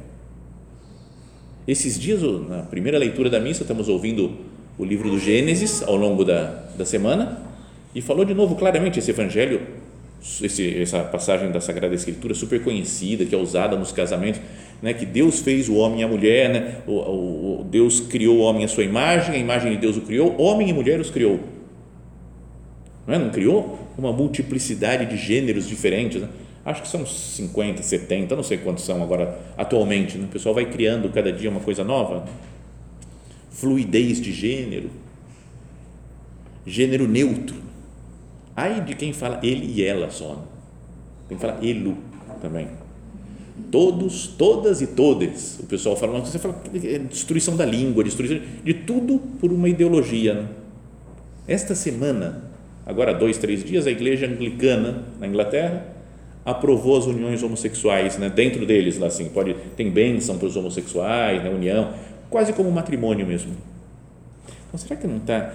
Esses 1.68 2.00
dias, 2.00 2.22
na 2.48 2.64
primeira 2.64 2.98
leitura 2.98 3.30
da 3.30 3.40
missa, 3.40 3.64
estamos 3.64 3.90
ouvindo 3.90 4.38
o 4.78 4.86
livro 4.86 5.10
do 5.10 5.20
Gênesis 5.20 5.84
ao 5.84 5.96
longo 5.96 6.24
da, 6.24 6.46
da 6.78 6.86
semana 6.86 7.38
E 7.94 8.02
falou 8.02 8.24
de 8.24 8.34
novo 8.34 8.56
claramente 8.56 9.00
esse 9.00 9.12
evangelho, 9.12 9.62
esse, 10.42 10.80
essa 10.80 11.04
passagem 11.04 11.52
da 11.52 11.60
Sagrada 11.60 11.94
Escritura 11.94 12.34
super 12.34 12.64
conhecida, 12.64 13.26
que 13.26 13.34
é 13.34 13.38
usada 13.38 13.76
nos 13.76 13.92
casamentos, 13.92 14.42
né, 14.82 14.94
que 14.94 15.06
Deus 15.06 15.40
fez 15.40 15.68
o 15.68 15.76
homem 15.76 16.02
e 16.02 16.04
a 16.04 16.08
mulher, 16.08 16.50
né, 16.50 16.76
o, 16.88 17.62
o, 17.62 17.68
Deus 17.70 18.00
criou 18.00 18.38
o 18.38 18.42
homem 18.42 18.64
à 18.64 18.68
sua 18.68 18.84
imagem, 18.84 19.36
a 19.36 19.38
imagem 19.38 19.72
de 19.74 19.78
Deus 19.78 19.98
o 19.98 20.02
criou, 20.02 20.40
homem 20.40 20.70
e 20.70 20.74
mulher 20.74 21.00
os 21.00 21.10
criou. 21.10 21.40
Não, 23.06 23.14
é? 23.14 23.20
não 23.20 23.30
criou 23.30 23.80
uma 23.98 24.14
multiplicidade 24.14 25.06
de 25.06 25.18
gêneros 25.18 25.68
diferentes, 25.68 26.22
né? 26.22 26.30
acho 26.64 26.82
que 26.82 26.88
são 26.88 27.06
50, 27.06 27.82
70, 27.82 28.36
não 28.36 28.44
sei 28.44 28.58
quantos 28.58 28.86
são 28.86 29.02
agora 29.04 29.38
atualmente, 29.58 30.18
né? 30.18 30.26
o 30.26 30.30
pessoal 30.30 30.56
vai 30.56 30.66
criando 30.66 31.10
cada 31.10 31.32
dia 31.32 31.50
uma 31.50 31.60
coisa 31.60 31.84
nova, 31.84 32.26
fluidez 33.50 34.22
de 34.22 34.32
gênero, 34.32 34.90
gênero 36.66 37.08
neutro, 37.08 37.58
ai 38.56 38.82
de 38.82 38.96
quem 38.96 39.12
fala 39.12 39.40
ele 39.44 39.74
e 39.74 39.84
ela 39.84 40.10
só, 40.10 40.36
né? 40.36 40.44
tem 41.28 41.38
que 41.38 41.42
falar 41.42 41.66
elo 41.66 41.98
também, 42.42 42.70
todos, 43.72 44.28
todas 44.28 44.82
e 44.82 44.88
todas, 44.88 45.60
o 45.60 45.66
pessoal 45.66 45.96
fala, 45.96 46.20
você 46.20 46.40
fala 46.40 46.56
destruição 47.10 47.56
da 47.56 47.66
língua, 47.66 48.04
destruição 48.04 48.40
de 48.64 48.74
tudo 48.74 49.20
por 49.40 49.52
uma 49.52 49.70
ideologia, 49.70 50.34
né? 50.34 50.48
esta 51.48 51.74
semana, 51.76 52.44
agora 52.86 53.14
dois, 53.14 53.38
três 53.38 53.64
dias, 53.64 53.88
a 53.88 53.92
igreja 53.92 54.28
anglicana 54.28 55.04
na 55.20 55.28
Inglaterra 55.28 55.86
aprovou 56.46 56.98
as 56.98 57.06
uniões 57.06 57.44
homossexuais, 57.44 58.18
né? 58.18 58.30
dentro 58.30 58.66
deles, 58.66 58.98
lá, 58.98 59.08
assim, 59.08 59.30
pode, 59.30 59.56
tem 59.76 59.90
bênção 59.90 60.38
para 60.38 60.48
os 60.48 60.56
homossexuais, 60.56 61.44
né? 61.44 61.50
união, 61.50 61.94
quase 62.30 62.54
como 62.54 62.72
matrimônio 62.72 63.26
mesmo. 63.26 63.52
Então, 64.68 64.80
será 64.80 64.96
que 64.96 65.08
não 65.08 65.18
está. 65.18 65.54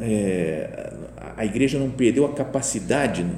É, 0.00 0.92
a 1.36 1.44
igreja 1.44 1.78
não 1.78 1.90
perdeu 1.90 2.24
a 2.24 2.32
capacidade 2.32 3.22
né, 3.22 3.34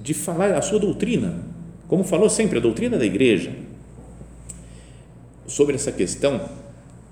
de 0.00 0.14
falar 0.14 0.54
a 0.54 0.62
sua 0.62 0.78
doutrina, 0.78 1.40
como 1.92 2.04
falou 2.04 2.30
sempre, 2.30 2.56
a 2.56 2.60
doutrina 2.62 2.96
da 2.96 3.04
igreja. 3.04 3.50
Sobre 5.46 5.74
essa 5.74 5.92
questão, 5.92 6.40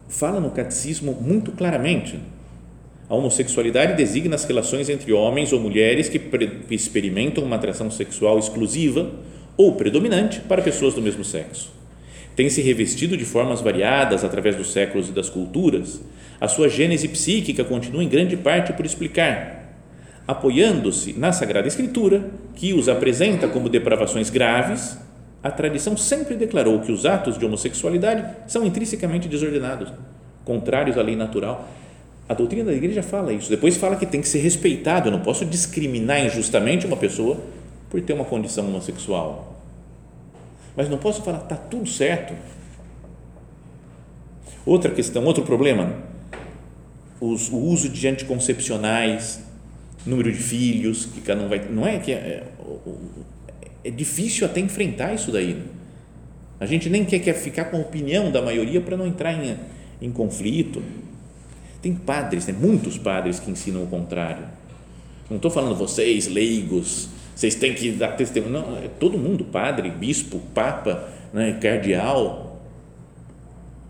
fala 0.08 0.40
no 0.40 0.52
catecismo 0.52 1.12
muito 1.20 1.52
claramente 1.52 2.18
a 3.06 3.14
homossexualidade 3.14 3.94
designa 3.94 4.36
as 4.36 4.44
relações 4.46 4.88
entre 4.88 5.12
homens 5.12 5.52
ou 5.52 5.60
mulheres 5.60 6.08
que 6.08 6.18
experimentam 6.70 7.44
uma 7.44 7.56
atração 7.56 7.90
sexual 7.90 8.38
exclusiva 8.38 9.10
ou 9.54 9.74
predominante 9.74 10.40
para 10.40 10.62
pessoas 10.62 10.94
do 10.94 11.02
mesmo 11.02 11.24
sexo. 11.24 11.70
Tem 12.34 12.48
se 12.48 12.62
revestido 12.62 13.18
de 13.18 13.24
formas 13.26 13.60
variadas 13.60 14.24
através 14.24 14.56
dos 14.56 14.72
séculos 14.72 15.10
e 15.10 15.12
das 15.12 15.28
culturas. 15.28 16.00
A 16.40 16.48
sua 16.48 16.70
gênese 16.70 17.06
psíquica 17.06 17.64
continua 17.64 18.02
em 18.02 18.08
grande 18.08 18.34
parte 18.34 18.72
por 18.72 18.86
explicar, 18.86 19.59
apoiando-se 20.30 21.12
na 21.12 21.32
Sagrada 21.32 21.68
Escritura, 21.68 22.30
que 22.54 22.72
os 22.72 22.88
apresenta 22.88 23.48
como 23.48 23.68
depravações 23.68 24.30
graves. 24.30 24.98
A 25.42 25.50
tradição 25.50 25.96
sempre 25.96 26.36
declarou 26.36 26.80
que 26.80 26.92
os 26.92 27.06
atos 27.06 27.38
de 27.38 27.44
homossexualidade 27.44 28.24
são 28.46 28.64
intrinsecamente 28.64 29.28
desordenados, 29.28 29.92
contrários 30.44 30.98
à 30.98 31.02
lei 31.02 31.16
natural 31.16 31.68
a 32.30 32.34
doutrina 32.34 32.70
da 32.70 32.72
igreja 32.72 33.02
fala 33.02 33.32
isso. 33.32 33.50
Depois 33.50 33.76
fala 33.76 33.96
que 33.96 34.06
tem 34.06 34.20
que 34.20 34.28
ser 34.28 34.38
respeitado. 34.38 35.08
Eu 35.08 35.10
não 35.10 35.18
posso 35.18 35.44
discriminar 35.44 36.24
injustamente 36.24 36.86
uma 36.86 36.96
pessoa 36.96 37.36
por 37.90 38.00
ter 38.00 38.12
uma 38.12 38.24
condição 38.24 38.68
homossexual. 38.68 39.60
Mas 40.76 40.88
não 40.88 40.96
posso 40.96 41.22
falar, 41.22 41.38
está 41.38 41.56
tudo 41.56 41.88
certo. 41.88 42.32
Outra 44.64 44.92
questão, 44.92 45.24
outro 45.24 45.42
problema, 45.42 45.92
os, 47.20 47.50
o 47.50 47.56
uso 47.56 47.88
de 47.88 48.06
anticoncepcionais, 48.06 49.40
número 50.06 50.32
de 50.32 50.38
filhos, 50.38 51.06
que 51.06 51.20
cada 51.20 51.42
um 51.42 51.48
vai. 51.48 51.66
Não 51.70 51.86
é 51.86 51.98
que 51.98 52.12
é, 52.12 52.14
é, 52.14 52.44
é 53.84 53.90
difícil 53.90 54.46
até 54.46 54.60
enfrentar 54.60 55.14
isso 55.14 55.30
daí. 55.30 55.62
A 56.58 56.66
gente 56.66 56.90
nem 56.90 57.04
quer, 57.04 57.20
quer 57.20 57.34
ficar 57.34 57.66
com 57.66 57.78
a 57.78 57.80
opinião 57.80 58.30
da 58.30 58.42
maioria 58.42 58.80
para 58.80 58.96
não 58.96 59.06
entrar 59.06 59.32
em, 59.32 59.56
em 60.00 60.10
conflito. 60.10 60.82
Tem 61.80 61.94
padres, 61.94 62.46
né, 62.46 62.54
muitos 62.58 62.98
padres 62.98 63.40
que 63.40 63.50
ensinam 63.50 63.82
o 63.82 63.86
contrário. 63.86 64.44
Não 65.30 65.36
estou 65.36 65.50
falando 65.50 65.74
vocês, 65.74 66.26
leigos, 66.26 67.08
vocês 67.34 67.54
têm 67.54 67.72
que 67.72 67.90
dar 67.92 68.08
testemunho. 68.16 68.52
Não, 68.52 68.76
é 68.76 68.88
todo 68.88 69.16
mundo, 69.16 69.44
padre, 69.44 69.90
bispo, 69.90 70.40
papa, 70.52 71.08
né, 71.32 71.58
cardeal. 71.60 72.60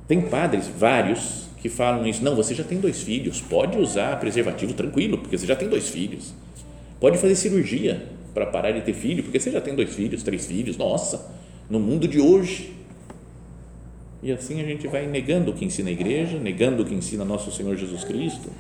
Tem 0.07 0.21
padres, 0.21 0.69
vários, 0.69 1.49
que 1.61 1.69
falam 1.69 2.07
isso. 2.07 2.25
Não, 2.25 2.35
você 2.35 2.55
já 2.55 2.65
tem 2.65 2.81
dois 2.81 3.03
filhos, 3.03 3.41
pode 3.41 3.79
usar 3.79 4.19
preservativo 4.19 4.73
tranquilo, 4.73 5.19
porque 5.19 5.37
você 5.37 5.47
já 5.47 5.57
tem 5.57 5.69
dois 5.69 5.89
filhos. 5.89 6.33
Pode 6.99 7.19
fazer 7.19 7.35
cirurgia 7.35 8.07
para 8.35 8.47
parar 8.47 8.73
de 8.73 8.81
ter 8.83 8.93
filho, 8.93 9.23
porque 9.23 9.39
você 9.39 9.51
já 9.51 9.61
tem 9.61 9.75
dois 9.75 9.95
filhos, 9.95 10.23
três 10.23 10.47
filhos. 10.47 10.77
Nossa, 10.77 11.31
no 11.69 11.79
mundo 11.81 12.07
de 12.09 12.21
hoje 12.21 12.81
e 14.23 14.31
assim 14.31 14.61
a 14.61 14.65
gente 14.65 14.87
vai 14.87 15.07
negando 15.07 15.51
o 15.51 15.55
que 15.55 15.65
ensina 15.65 15.89
a 15.89 15.93
igreja, 15.93 16.39
negando 16.39 16.83
o 16.83 16.87
que 16.87 16.95
ensina 16.95 17.25
nosso 17.25 17.51
Senhor 17.51 17.75
Jesus 17.77 18.05
Cristo. 18.05 18.51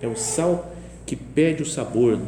É 0.00 0.06
o 0.06 0.16
sal 0.16 0.72
que 1.04 1.14
perde 1.14 1.62
o 1.62 1.66
sabor. 1.66 2.20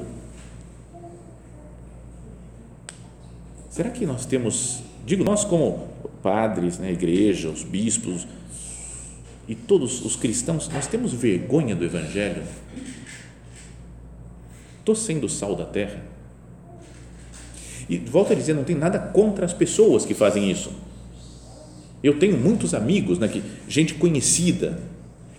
Será 3.69 3.91
que 3.91 4.07
nós 4.07 4.25
temos, 4.25 4.83
digo 5.05 5.25
nós 5.25 5.45
como 5.45 5.89
padres, 6.23 6.79
né, 6.79 6.93
igreja, 6.93 7.49
os 7.49 7.63
bispos 7.63 8.27
e 9.49 9.55
todos 9.55 10.05
os 10.05 10.15
cristãos, 10.15 10.69
nós 10.69 10.87
temos 10.87 11.13
vergonha 11.13 11.75
do 11.75 11.85
Evangelho? 11.85 12.43
Estou 14.79 14.95
sendo 14.95 15.29
sal 15.29 15.55
da 15.57 15.65
terra? 15.65 16.03
E 17.89 17.97
volto 17.97 18.33
a 18.33 18.37
dizer, 18.37 18.53
não 18.53 18.65
tem 18.65 18.77
nada 18.77 18.99
contra 18.99 19.47
as 19.47 19.55
pessoas 19.55 20.05
que 20.05 20.13
fazem 20.13 20.51
isso. 20.51 20.71
Eu 22.03 22.19
tenho 22.19 22.37
muitos 22.37 22.75
amigos, 22.75 23.19
né, 23.19 23.27
que, 23.27 23.43
gente 23.67 23.95
conhecida, 23.95 24.79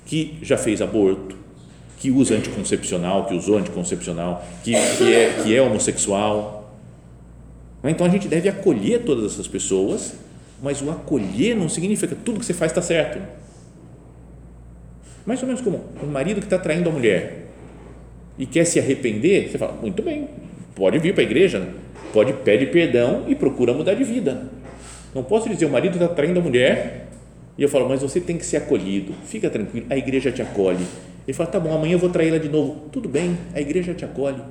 que 0.06 0.40
já 0.42 0.58
fez 0.58 0.82
aborto, 0.82 1.38
que 2.00 2.10
usa 2.10 2.36
anticoncepcional, 2.36 3.26
que 3.26 3.36
usou 3.36 3.58
anticoncepcional, 3.58 4.46
que, 4.64 4.72
que, 4.72 5.14
é, 5.14 5.44
que 5.44 5.56
é 5.56 5.62
homossexual. 5.62 6.74
Então 7.84 8.08
a 8.08 8.10
gente 8.10 8.28
deve 8.28 8.50
acolher 8.50 9.04
todas 9.04 9.34
essas 9.34 9.48
pessoas, 9.48 10.16
mas 10.62 10.82
o 10.82 10.90
acolher 10.90 11.56
não 11.56 11.70
significa 11.70 12.16
que 12.16 12.22
tudo 12.22 12.40
que 12.40 12.46
você 12.46 12.54
faz 12.54 12.72
está 12.72 12.82
certo. 12.82 13.20
Mais 15.26 15.42
ou 15.42 15.48
menos 15.48 15.62
como 15.62 15.84
um 16.04 16.08
marido 16.08 16.40
que 16.40 16.46
está 16.46 16.58
traindo 16.58 16.90
a 16.90 16.92
mulher 16.92 17.48
e 18.38 18.46
quer 18.46 18.66
se 18.66 18.80
arrepender, 18.80 19.50
você 19.50 19.58
fala, 19.58 19.74
muito 19.74 20.02
bem, 20.02 20.28
pode 20.76 20.98
vir 21.00 21.14
para 21.14 21.22
a 21.22 21.26
igreja, 21.26 21.68
pode 22.14 22.34
pede 22.34 22.68
perdão 22.68 23.26
e 23.28 23.36
procura 23.36 23.74
mudar 23.74 23.94
de 23.94 24.04
vida. 24.04 24.50
Não 25.14 25.24
posso 25.24 25.50
dizer 25.50 25.66
o 25.66 25.70
marido 25.70 25.94
está 25.94 26.08
traindo 26.08 26.40
a 26.40 26.44
mulher 26.44 27.08
e 27.58 27.64
eu 27.64 27.70
falo, 27.70 27.88
mas 27.90 28.02
você 28.02 28.20
tem 28.20 28.38
que 28.38 28.46
ser 28.46 28.58
acolhido. 28.58 29.14
Fica 29.26 29.50
tranquilo, 29.50 29.86
a 29.90 29.98
igreja 29.98 30.32
te 30.32 30.42
acolhe. 30.42 30.86
Ele 31.28 31.34
fala, 31.36 31.50
tá 31.50 31.60
bom, 31.60 31.74
amanhã 31.74 31.94
eu 31.94 32.00
vou 32.00 32.10
trair 32.10 32.30
ela 32.30 32.40
de 32.40 32.50
novo. 32.50 32.88
Tudo 32.92 33.08
bem, 33.08 33.38
a 33.54 33.62
igreja 33.62 33.94
te 33.94 34.06
acolhe. 34.06 34.42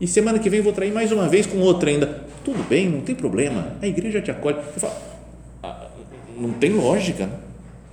E 0.00 0.06
semana 0.06 0.38
que 0.38 0.48
vem 0.48 0.58
eu 0.58 0.64
vou 0.64 0.72
trair 0.72 0.92
mais 0.92 1.12
uma 1.12 1.28
vez 1.28 1.46
com 1.46 1.58
outra 1.58 1.90
ainda. 1.90 2.06
Tudo 2.44 2.62
bem, 2.68 2.88
não 2.88 3.00
tem 3.00 3.14
problema. 3.14 3.72
A 3.82 3.86
igreja 3.86 4.20
te 4.20 4.30
acolhe. 4.30 4.56
Eu 4.56 4.80
falo, 4.80 4.94
não 6.38 6.52
tem 6.52 6.72
lógica. 6.72 7.28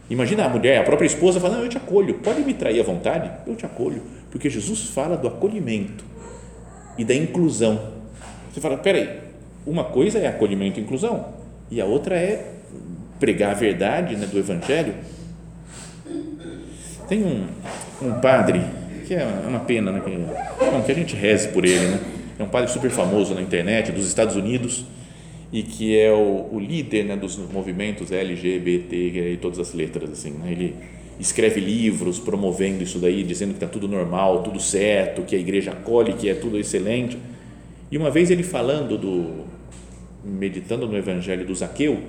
Imagina 0.09 0.45
a 0.45 0.49
mulher, 0.49 0.79
a 0.79 0.83
própria 0.83 1.07
esposa 1.07 1.39
fala, 1.39 1.57
não, 1.57 1.63
eu 1.63 1.69
te 1.69 1.77
acolho. 1.77 2.15
Pode 2.15 2.41
me 2.41 2.53
trair 2.53 2.79
à 2.79 2.83
vontade? 2.83 3.31
Eu 3.47 3.55
te 3.55 3.65
acolho. 3.65 4.01
Porque 4.29 4.49
Jesus 4.49 4.89
fala 4.89 5.15
do 5.15 5.27
acolhimento 5.27 6.03
e 6.97 7.05
da 7.05 7.15
inclusão 7.15 8.01
você 8.51 8.59
fala, 8.59 8.77
peraí, 8.77 9.09
uma 9.65 9.85
coisa 9.85 10.19
é 10.19 10.27
acolhimento 10.27 10.77
e 10.77 10.83
inclusão 10.83 11.25
e 11.69 11.79
a 11.79 11.85
outra 11.85 12.15
é 12.15 12.51
pregar 13.17 13.51
a 13.51 13.53
verdade 13.53 14.17
né, 14.17 14.25
do 14.25 14.37
Evangelho. 14.37 14.93
Tem 17.07 17.23
um, 17.23 17.47
um 18.01 18.19
padre 18.19 18.61
que 19.07 19.13
é 19.13 19.25
uma 19.47 19.61
pena, 19.61 19.91
né, 19.91 20.01
que, 20.01 20.83
que 20.85 20.91
a 20.91 20.95
gente 20.95 21.15
reze 21.15 21.47
por 21.49 21.63
ele, 21.63 21.87
né? 21.87 21.99
É 22.39 22.43
um 22.43 22.49
padre 22.49 22.71
super 22.71 22.89
famoso 22.89 23.33
na 23.35 23.41
internet 23.41 23.91
dos 23.91 24.07
Estados 24.07 24.35
Unidos 24.35 24.83
e 25.51 25.63
que 25.63 25.97
é 25.97 26.11
o, 26.11 26.47
o 26.51 26.59
líder 26.59 27.05
né, 27.05 27.15
dos 27.15 27.37
movimentos 27.37 28.11
LGBT 28.11 28.95
e 29.33 29.37
todas 29.37 29.59
as 29.59 29.73
letras 29.73 30.09
assim. 30.11 30.31
Né? 30.31 30.51
Ele 30.51 30.75
escreve 31.19 31.59
livros 31.59 32.19
promovendo 32.19 32.83
isso 32.83 32.97
daí, 32.97 33.23
dizendo 33.23 33.49
que 33.49 33.57
está 33.57 33.67
tudo 33.67 33.87
normal, 33.87 34.43
tudo 34.43 34.59
certo, 34.59 35.23
que 35.23 35.35
a 35.35 35.39
igreja 35.39 35.71
acolhe, 35.71 36.13
que 36.13 36.29
é 36.29 36.33
tudo 36.33 36.57
excelente. 36.57 37.17
E 37.91 37.97
uma 37.97 38.09
vez 38.09 38.31
ele 38.31 38.43
falando 38.43 38.97
do, 38.97 39.45
meditando 40.23 40.87
no 40.87 40.97
evangelho 40.97 41.45
do 41.45 41.53
Zaqueu, 41.53 41.99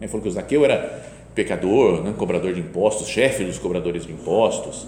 ele 0.00 0.08
falou 0.08 0.22
que 0.22 0.28
o 0.28 0.32
Zaqueu 0.32 0.64
era 0.64 1.10
pecador, 1.34 2.02
né, 2.02 2.14
cobrador 2.16 2.54
de 2.54 2.60
impostos, 2.60 3.08
chefe 3.08 3.44
dos 3.44 3.58
cobradores 3.58 4.06
de 4.06 4.12
impostos, 4.12 4.86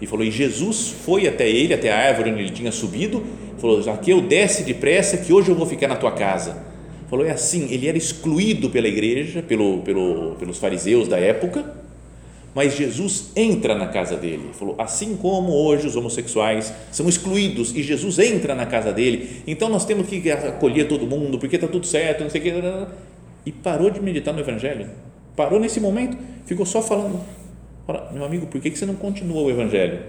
e 0.00 0.06
falou, 0.06 0.24
e 0.24 0.30
Jesus 0.30 0.88
foi 0.88 1.26
até 1.26 1.48
ele, 1.48 1.74
até 1.74 1.90
a 1.90 1.98
árvore 1.98 2.30
onde 2.30 2.42
ele 2.42 2.50
tinha 2.50 2.70
subido, 2.70 3.24
falou, 3.58 3.80
Zaqueu, 3.82 4.20
desce 4.20 4.62
depressa 4.62 5.16
que 5.16 5.32
hoje 5.32 5.50
eu 5.50 5.54
vou 5.54 5.66
ficar 5.66 5.88
na 5.88 5.96
tua 5.96 6.12
casa. 6.12 6.75
Falou, 7.08 7.24
é 7.24 7.30
assim, 7.30 7.68
ele 7.70 7.88
era 7.88 7.96
excluído 7.96 8.68
pela 8.68 8.88
igreja, 8.88 9.42
pelo, 9.42 9.82
pelo, 9.82 10.34
pelos 10.34 10.58
fariseus 10.58 11.06
da 11.06 11.18
época, 11.18 11.64
mas 12.54 12.74
Jesus 12.74 13.30
entra 13.36 13.74
na 13.74 13.86
casa 13.86 14.16
dele. 14.16 14.50
Falou, 14.54 14.74
assim 14.78 15.16
como 15.16 15.52
hoje 15.52 15.86
os 15.86 15.94
homossexuais 15.94 16.72
são 16.90 17.08
excluídos 17.08 17.74
e 17.76 17.82
Jesus 17.82 18.18
entra 18.18 18.54
na 18.54 18.66
casa 18.66 18.92
dele, 18.92 19.42
então 19.46 19.68
nós 19.68 19.84
temos 19.84 20.08
que 20.08 20.30
acolher 20.30 20.88
todo 20.88 21.06
mundo 21.06 21.38
porque 21.38 21.56
está 21.56 21.68
tudo 21.68 21.86
certo, 21.86 22.22
não 22.22 22.30
sei 22.30 22.40
o 22.40 22.44
que. 22.44 22.52
E 23.44 23.52
parou 23.52 23.90
de 23.90 24.00
meditar 24.00 24.34
no 24.34 24.40
Evangelho. 24.40 24.88
Parou 25.36 25.60
nesse 25.60 25.78
momento, 25.78 26.16
ficou 26.44 26.66
só 26.66 26.82
falando. 26.82 27.20
Fala, 27.86 28.10
meu 28.12 28.24
amigo, 28.24 28.46
por 28.46 28.60
que 28.60 28.70
você 28.70 28.84
não 28.84 28.96
continua 28.96 29.42
o 29.42 29.50
Evangelho? 29.50 30.00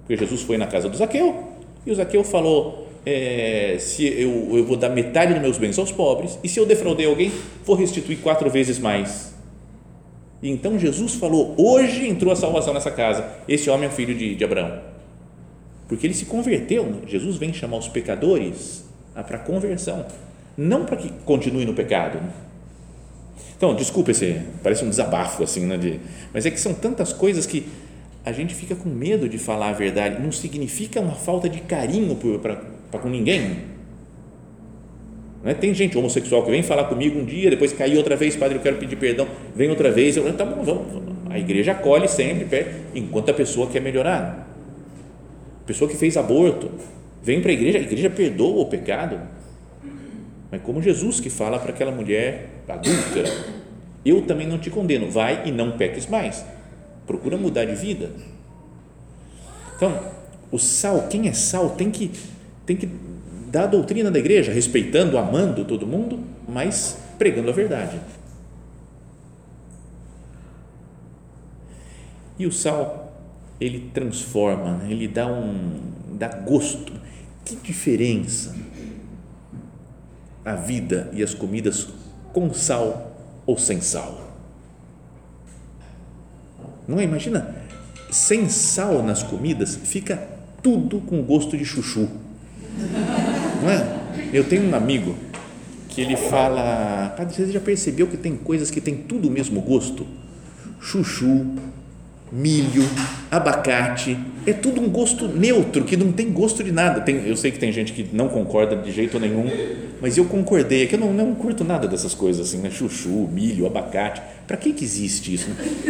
Porque 0.00 0.16
Jesus 0.16 0.42
foi 0.42 0.58
na 0.58 0.66
casa 0.66 0.88
do 0.88 0.96
Zaqueu 0.96 1.44
e 1.86 1.90
o 1.90 1.94
Zaqueu 1.94 2.22
falou: 2.22 2.85
é, 3.06 3.76
se 3.78 4.04
eu, 4.04 4.56
eu 4.56 4.64
vou 4.64 4.76
dar 4.76 4.88
metade 4.88 5.32
dos 5.32 5.40
meus 5.40 5.58
bens 5.58 5.78
aos 5.78 5.92
pobres 5.92 6.36
e 6.42 6.48
se 6.48 6.58
eu 6.58 6.66
defraudei 6.66 7.06
alguém, 7.06 7.30
vou 7.64 7.76
restituir 7.76 8.18
quatro 8.18 8.50
vezes 8.50 8.80
mais. 8.80 9.32
E 10.42 10.50
então 10.50 10.76
Jesus 10.76 11.14
falou: 11.14 11.54
hoje 11.56 12.08
entrou 12.08 12.32
a 12.32 12.36
salvação 12.36 12.74
nessa 12.74 12.90
casa. 12.90 13.24
Esse 13.48 13.70
homem 13.70 13.88
é 13.88 13.88
o 13.88 13.92
filho 13.92 14.12
de, 14.12 14.34
de 14.34 14.44
Abraão. 14.44 14.80
Porque 15.88 16.04
ele 16.04 16.14
se 16.14 16.26
converteu. 16.26 16.84
Né? 16.84 16.98
Jesus 17.06 17.36
vem 17.36 17.52
chamar 17.52 17.76
os 17.76 17.86
pecadores 17.86 18.84
para 19.14 19.36
a 19.36 19.40
conversão, 19.40 20.04
não 20.56 20.84
para 20.84 20.96
que 20.96 21.08
continue 21.24 21.64
no 21.64 21.74
pecado. 21.74 22.18
Né? 22.18 22.30
Então, 23.56 23.74
desculpa 23.74 24.12
parece 24.62 24.84
um 24.84 24.90
desabafo 24.90 25.42
assim, 25.42 25.64
né, 25.64 25.78
de, 25.78 25.98
mas 26.34 26.44
é 26.44 26.50
que 26.50 26.60
são 26.60 26.74
tantas 26.74 27.14
coisas 27.14 27.46
que 27.46 27.66
a 28.26 28.32
gente 28.32 28.56
fica 28.56 28.74
com 28.74 28.88
medo 28.88 29.28
de 29.28 29.38
falar 29.38 29.68
a 29.68 29.72
verdade. 29.72 30.20
Não 30.20 30.32
significa 30.32 31.00
uma 31.00 31.14
falta 31.14 31.48
de 31.48 31.60
carinho 31.60 32.16
para 32.42 32.98
com 32.98 33.08
ninguém. 33.08 33.58
Não 35.44 35.50
é? 35.52 35.54
Tem 35.54 35.72
gente 35.72 35.96
homossexual 35.96 36.42
que 36.44 36.50
vem 36.50 36.60
falar 36.60 36.84
comigo 36.84 37.20
um 37.20 37.24
dia, 37.24 37.48
depois 37.48 37.72
cai 37.72 37.96
outra 37.96 38.16
vez, 38.16 38.34
padre, 38.34 38.58
eu 38.58 38.62
quero 38.62 38.78
pedir 38.78 38.96
perdão, 38.96 39.28
vem 39.54 39.70
outra 39.70 39.92
vez, 39.92 40.16
eu, 40.16 40.36
tá 40.36 40.44
bom, 40.44 40.64
vamos, 40.64 40.92
vamos. 40.92 41.14
A 41.30 41.38
igreja 41.38 41.70
acolhe 41.70 42.08
sempre, 42.08 42.66
enquanto 42.96 43.30
a 43.30 43.34
pessoa 43.34 43.68
quer 43.68 43.80
melhorar. 43.80 44.48
A 45.62 45.66
pessoa 45.66 45.88
que 45.88 45.96
fez 45.96 46.16
aborto, 46.16 46.68
vem 47.22 47.40
para 47.40 47.52
a 47.52 47.54
igreja, 47.54 47.78
a 47.78 47.82
igreja 47.82 48.10
perdoa 48.10 48.62
o 48.62 48.66
pecado. 48.66 49.20
Mas 50.50 50.60
como 50.62 50.82
Jesus 50.82 51.20
que 51.20 51.30
fala 51.30 51.60
para 51.60 51.70
aquela 51.70 51.92
mulher 51.92 52.48
adúltera, 52.66 53.30
eu 54.04 54.22
também 54.22 54.48
não 54.48 54.58
te 54.58 54.68
condeno, 54.68 55.08
vai 55.08 55.42
e 55.46 55.52
não 55.52 55.76
peques 55.76 56.08
mais. 56.08 56.44
Procura 57.06 57.36
mudar 57.36 57.64
de 57.64 57.74
vida. 57.74 58.10
Então, 59.76 59.98
o 60.50 60.58
sal, 60.58 61.06
quem 61.08 61.28
é 61.28 61.32
sal, 61.32 61.70
tem 61.70 61.90
que, 61.90 62.10
tem 62.64 62.76
que 62.76 62.88
dar 63.48 63.64
a 63.64 63.66
doutrina 63.66 64.10
da 64.10 64.18
igreja, 64.18 64.52
respeitando, 64.52 65.18
amando 65.18 65.64
todo 65.64 65.86
mundo, 65.86 66.20
mas 66.48 66.98
pregando 67.18 67.50
a 67.50 67.52
verdade. 67.52 68.00
E 72.38 72.46
o 72.46 72.52
sal, 72.52 73.12
ele 73.60 73.90
transforma, 73.94 74.78
né? 74.78 74.88
ele 74.90 75.08
dá 75.08 75.26
um 75.26 75.96
dá 76.16 76.28
gosto. 76.28 76.92
Que 77.44 77.54
diferença 77.56 78.56
a 80.44 80.54
vida 80.54 81.10
e 81.12 81.22
as 81.22 81.32
comidas 81.32 81.88
com 82.32 82.52
sal 82.52 83.12
ou 83.46 83.56
sem 83.56 83.80
sal. 83.80 84.25
Não 86.86 87.00
é? 87.00 87.04
Imagina, 87.04 87.54
sem 88.10 88.48
sal 88.48 89.02
nas 89.02 89.22
comidas 89.22 89.76
fica 89.76 90.16
tudo 90.62 91.00
com 91.00 91.22
gosto 91.22 91.56
de 91.56 91.64
chuchu. 91.64 92.08
Não 93.62 93.70
é? 93.70 93.96
Eu 94.32 94.44
tenho 94.44 94.68
um 94.68 94.74
amigo 94.74 95.16
que 95.88 96.00
ele 96.00 96.16
fala, 96.16 97.14
padre, 97.16 97.34
você 97.34 97.50
já 97.50 97.60
percebeu 97.60 98.06
que 98.06 98.16
tem 98.16 98.36
coisas 98.36 98.70
que 98.70 98.80
tem 98.80 98.96
tudo 98.96 99.28
o 99.28 99.30
mesmo 99.30 99.60
gosto? 99.60 100.06
Chuchu, 100.80 101.46
milho, 102.30 102.82
abacate, 103.30 104.18
é 104.46 104.52
tudo 104.52 104.80
um 104.80 104.88
gosto 104.88 105.28
neutro, 105.28 105.84
que 105.84 105.96
não 105.96 106.12
tem 106.12 106.30
gosto 106.30 106.62
de 106.62 106.72
nada. 106.72 107.00
Tem, 107.00 107.26
eu 107.26 107.36
sei 107.36 107.50
que 107.50 107.58
tem 107.58 107.70
gente 107.70 107.92
que 107.92 108.08
não 108.12 108.28
concorda 108.28 108.76
de 108.76 108.90
jeito 108.92 109.18
nenhum, 109.20 109.48
mas 110.00 110.16
eu 110.16 110.24
concordei, 110.24 110.82
é 110.82 110.86
que 110.86 110.94
eu 110.94 110.98
não, 110.98 111.12
não 111.12 111.34
curto 111.34 111.64
nada 111.64 111.86
dessas 111.86 112.14
coisas 112.14 112.48
assim, 112.48 112.58
né? 112.58 112.70
chuchu, 112.70 113.28
milho, 113.32 113.66
abacate, 113.66 114.20
para 114.46 114.56
que 114.56 114.72
que 114.72 114.84
existe 114.84 115.34
isso? 115.34 115.48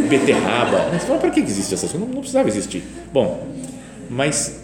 Beterraba, 0.09 0.91
mas 0.93 1.05
para 1.05 1.31
que 1.31 1.43
que 1.43 1.51
existe 1.51 1.75
essas 1.75 1.91
coisas? 1.91 2.09
Não, 2.09 2.15
não 2.15 2.21
precisava 2.21 2.49
existir. 2.49 2.83
Bom, 3.13 3.47
mas 4.11 4.63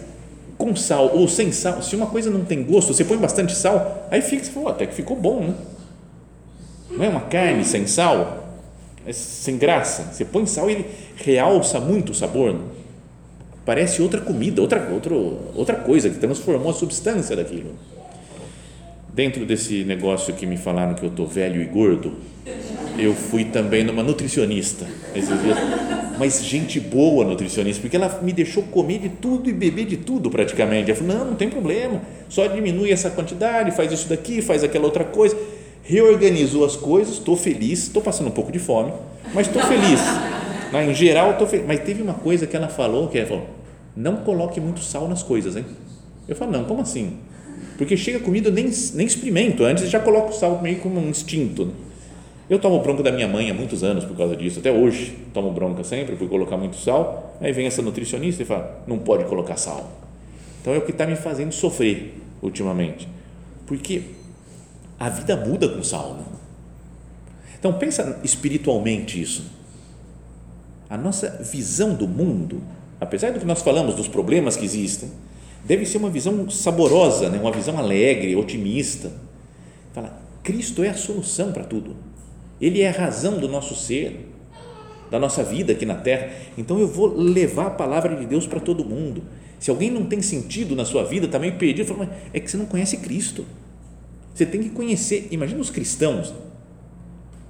com 0.57 0.75
sal 0.75 1.11
ou 1.13 1.27
sem 1.27 1.51
sal, 1.51 1.81
se 1.81 1.95
uma 1.95 2.05
coisa 2.05 2.29
não 2.29 2.45
tem 2.45 2.63
gosto, 2.63 2.93
você 2.93 3.03
põe 3.03 3.17
bastante 3.17 3.55
sal, 3.55 4.07
aí 4.11 4.21
fica, 4.21 4.43
você 4.43 4.51
fala, 4.51 4.69
até 4.71 4.85
que 4.85 4.93
ficou 4.93 5.17
bom, 5.17 5.41
né? 5.41 5.53
Não 6.91 7.03
é 7.03 7.09
uma 7.09 7.21
carne 7.21 7.65
sem 7.65 7.87
sal? 7.87 8.42
É 9.05 9.11
sem 9.11 9.57
graça. 9.57 10.13
Você 10.13 10.23
põe 10.23 10.45
sal 10.45 10.69
e 10.69 10.73
ele 10.73 10.85
realça 11.17 11.79
muito 11.79 12.11
o 12.11 12.15
sabor. 12.15 12.55
Parece 13.65 14.01
outra 14.01 14.19
comida, 14.19 14.61
outra, 14.61 14.89
outra, 14.91 15.13
outra 15.55 15.75
coisa 15.75 16.09
que 16.09 16.17
transformou 16.17 16.69
a 16.69 16.73
substância 16.73 17.35
daquilo. 17.35 17.71
Dentro 19.13 19.45
desse 19.45 19.83
negócio 19.83 20.33
que 20.33 20.45
me 20.45 20.57
falaram 20.57 20.95
que 20.95 21.03
eu 21.03 21.09
estou 21.09 21.27
velho 21.27 21.61
e 21.61 21.65
gordo, 21.65 22.13
eu 22.97 23.13
fui 23.13 23.45
também 23.45 23.83
numa 23.83 24.03
nutricionista. 24.03 24.85
Mas 26.17 26.43
gente 26.43 26.79
boa 26.79 27.23
nutricionista, 27.23 27.81
porque 27.81 27.95
ela 27.95 28.19
me 28.21 28.33
deixou 28.33 28.63
comer 28.63 28.99
de 28.99 29.09
tudo 29.09 29.49
e 29.49 29.53
beber 29.53 29.85
de 29.85 29.97
tudo 29.97 30.29
praticamente. 30.29 30.91
Ela 30.91 30.99
falou: 30.99 31.17
não, 31.17 31.25
não 31.25 31.35
tem 31.35 31.49
problema, 31.49 32.01
só 32.27 32.47
diminui 32.47 32.91
essa 32.91 33.09
quantidade, 33.09 33.71
faz 33.71 33.91
isso 33.91 34.09
daqui, 34.09 34.41
faz 34.41 34.63
aquela 34.63 34.85
outra 34.85 35.03
coisa 35.03 35.37
reorganizou 35.83 36.65
as 36.65 36.75
coisas, 36.75 37.15
estou 37.15 37.35
feliz, 37.35 37.83
estou 37.83 38.01
passando 38.01 38.27
um 38.27 38.31
pouco 38.31 38.51
de 38.51 38.59
fome, 38.59 38.93
mas 39.33 39.47
estou 39.47 39.61
feliz. 39.61 39.99
Né? 40.73 40.89
Em 40.89 40.95
geral, 40.95 41.33
estou 41.33 41.45
feliz. 41.45 41.67
Mas 41.67 41.81
teve 41.81 42.01
uma 42.01 42.15
coisa 42.15 42.47
que 42.47 42.55
ela 42.57 42.67
falou, 42.67 43.07
que 43.07 43.19
ela 43.19 43.27
falou, 43.27 43.45
não 43.95 44.17
coloque 44.17 44.59
muito 44.59 44.79
sal 44.79 45.07
nas 45.07 45.21
coisas, 45.21 45.55
hein? 45.55 45.63
Eu 46.27 46.35
falo, 46.35 46.51
não, 46.51 46.63
como 46.63 46.81
assim? 46.81 47.19
Porque 47.77 47.95
chega 47.95 48.19
comida, 48.19 48.49
eu 48.49 48.53
nem, 48.53 48.71
nem 48.95 49.05
experimento, 49.05 49.63
antes 49.63 49.87
já 49.87 49.99
coloco 49.99 50.33
sal 50.33 50.59
meio 50.63 50.79
como 50.79 50.99
um 50.99 51.09
instinto. 51.09 51.65
Né? 51.65 51.73
Eu 52.49 52.57
tomo 52.57 52.79
bronca 52.79 53.03
da 53.03 53.11
minha 53.11 53.27
mãe 53.27 53.51
há 53.51 53.53
muitos 53.53 53.83
anos 53.83 54.03
por 54.03 54.17
causa 54.17 54.35
disso, 54.35 54.59
até 54.59 54.71
hoje 54.71 55.15
tomo 55.31 55.51
bronca 55.51 55.83
sempre 55.83 56.15
por 56.15 56.27
colocar 56.27 56.57
muito 56.57 56.75
sal. 56.75 57.35
Aí 57.39 57.51
vem 57.51 57.67
essa 57.67 57.83
nutricionista 57.83 58.41
e 58.41 58.45
fala, 58.45 58.83
não 58.87 58.97
pode 58.97 59.25
colocar 59.25 59.57
sal. 59.57 59.91
Então 60.61 60.73
é 60.73 60.77
o 60.77 60.81
que 60.81 60.91
está 60.91 61.05
me 61.05 61.15
fazendo 61.15 61.51
sofrer 61.51 62.15
ultimamente. 62.41 63.07
Porque 63.65 64.01
a 64.99 65.09
vida 65.09 65.35
muda 65.35 65.67
com 65.69 65.83
sal. 65.83 66.15
Né? 66.15 66.23
Então 67.59 67.73
pensa 67.73 68.19
espiritualmente 68.23 69.21
isso. 69.21 69.45
A 70.89 70.97
nossa 70.97 71.41
visão 71.41 71.95
do 71.95 72.07
mundo, 72.07 72.61
apesar 72.99 73.31
do 73.31 73.39
que 73.39 73.45
nós 73.45 73.61
falamos 73.61 73.95
dos 73.95 74.07
problemas 74.07 74.55
que 74.55 74.65
existem, 74.65 75.09
deve 75.63 75.85
ser 75.85 75.97
uma 75.97 76.09
visão 76.09 76.49
saborosa, 76.49 77.29
né? 77.29 77.39
uma 77.39 77.51
visão 77.51 77.77
alegre, 77.77 78.35
otimista. 78.35 79.11
Fala, 79.93 80.21
Cristo 80.43 80.83
é 80.83 80.89
a 80.89 80.93
solução 80.93 81.51
para 81.51 81.63
tudo. 81.63 81.95
Ele 82.59 82.81
é 82.81 82.89
a 82.89 82.91
razão 82.91 83.39
do 83.39 83.47
nosso 83.47 83.75
ser, 83.75 84.29
da 85.09 85.19
nossa 85.19 85.43
vida 85.43 85.73
aqui 85.73 85.85
na 85.85 85.95
terra. 85.95 86.31
Então 86.57 86.79
eu 86.79 86.87
vou 86.87 87.07
levar 87.07 87.67
a 87.67 87.71
palavra 87.71 88.15
de 88.15 88.25
Deus 88.25 88.45
para 88.45 88.59
todo 88.59 88.83
mundo. 88.83 89.23
Se 89.59 89.69
alguém 89.69 89.89
não 89.89 90.05
tem 90.05 90.21
sentido 90.21 90.75
na 90.75 90.83
sua 90.83 91.05
vida, 91.05 91.25
está 91.25 91.39
meio 91.39 91.57
perdido, 91.57 91.87
fala, 91.87 92.09
é 92.33 92.39
que 92.39 92.51
você 92.51 92.57
não 92.57 92.65
conhece 92.65 92.97
Cristo. 92.97 93.45
Você 94.33 94.45
tem 94.45 94.63
que 94.63 94.69
conhecer, 94.69 95.27
imagina 95.31 95.61
os 95.61 95.69
cristãos, 95.69 96.33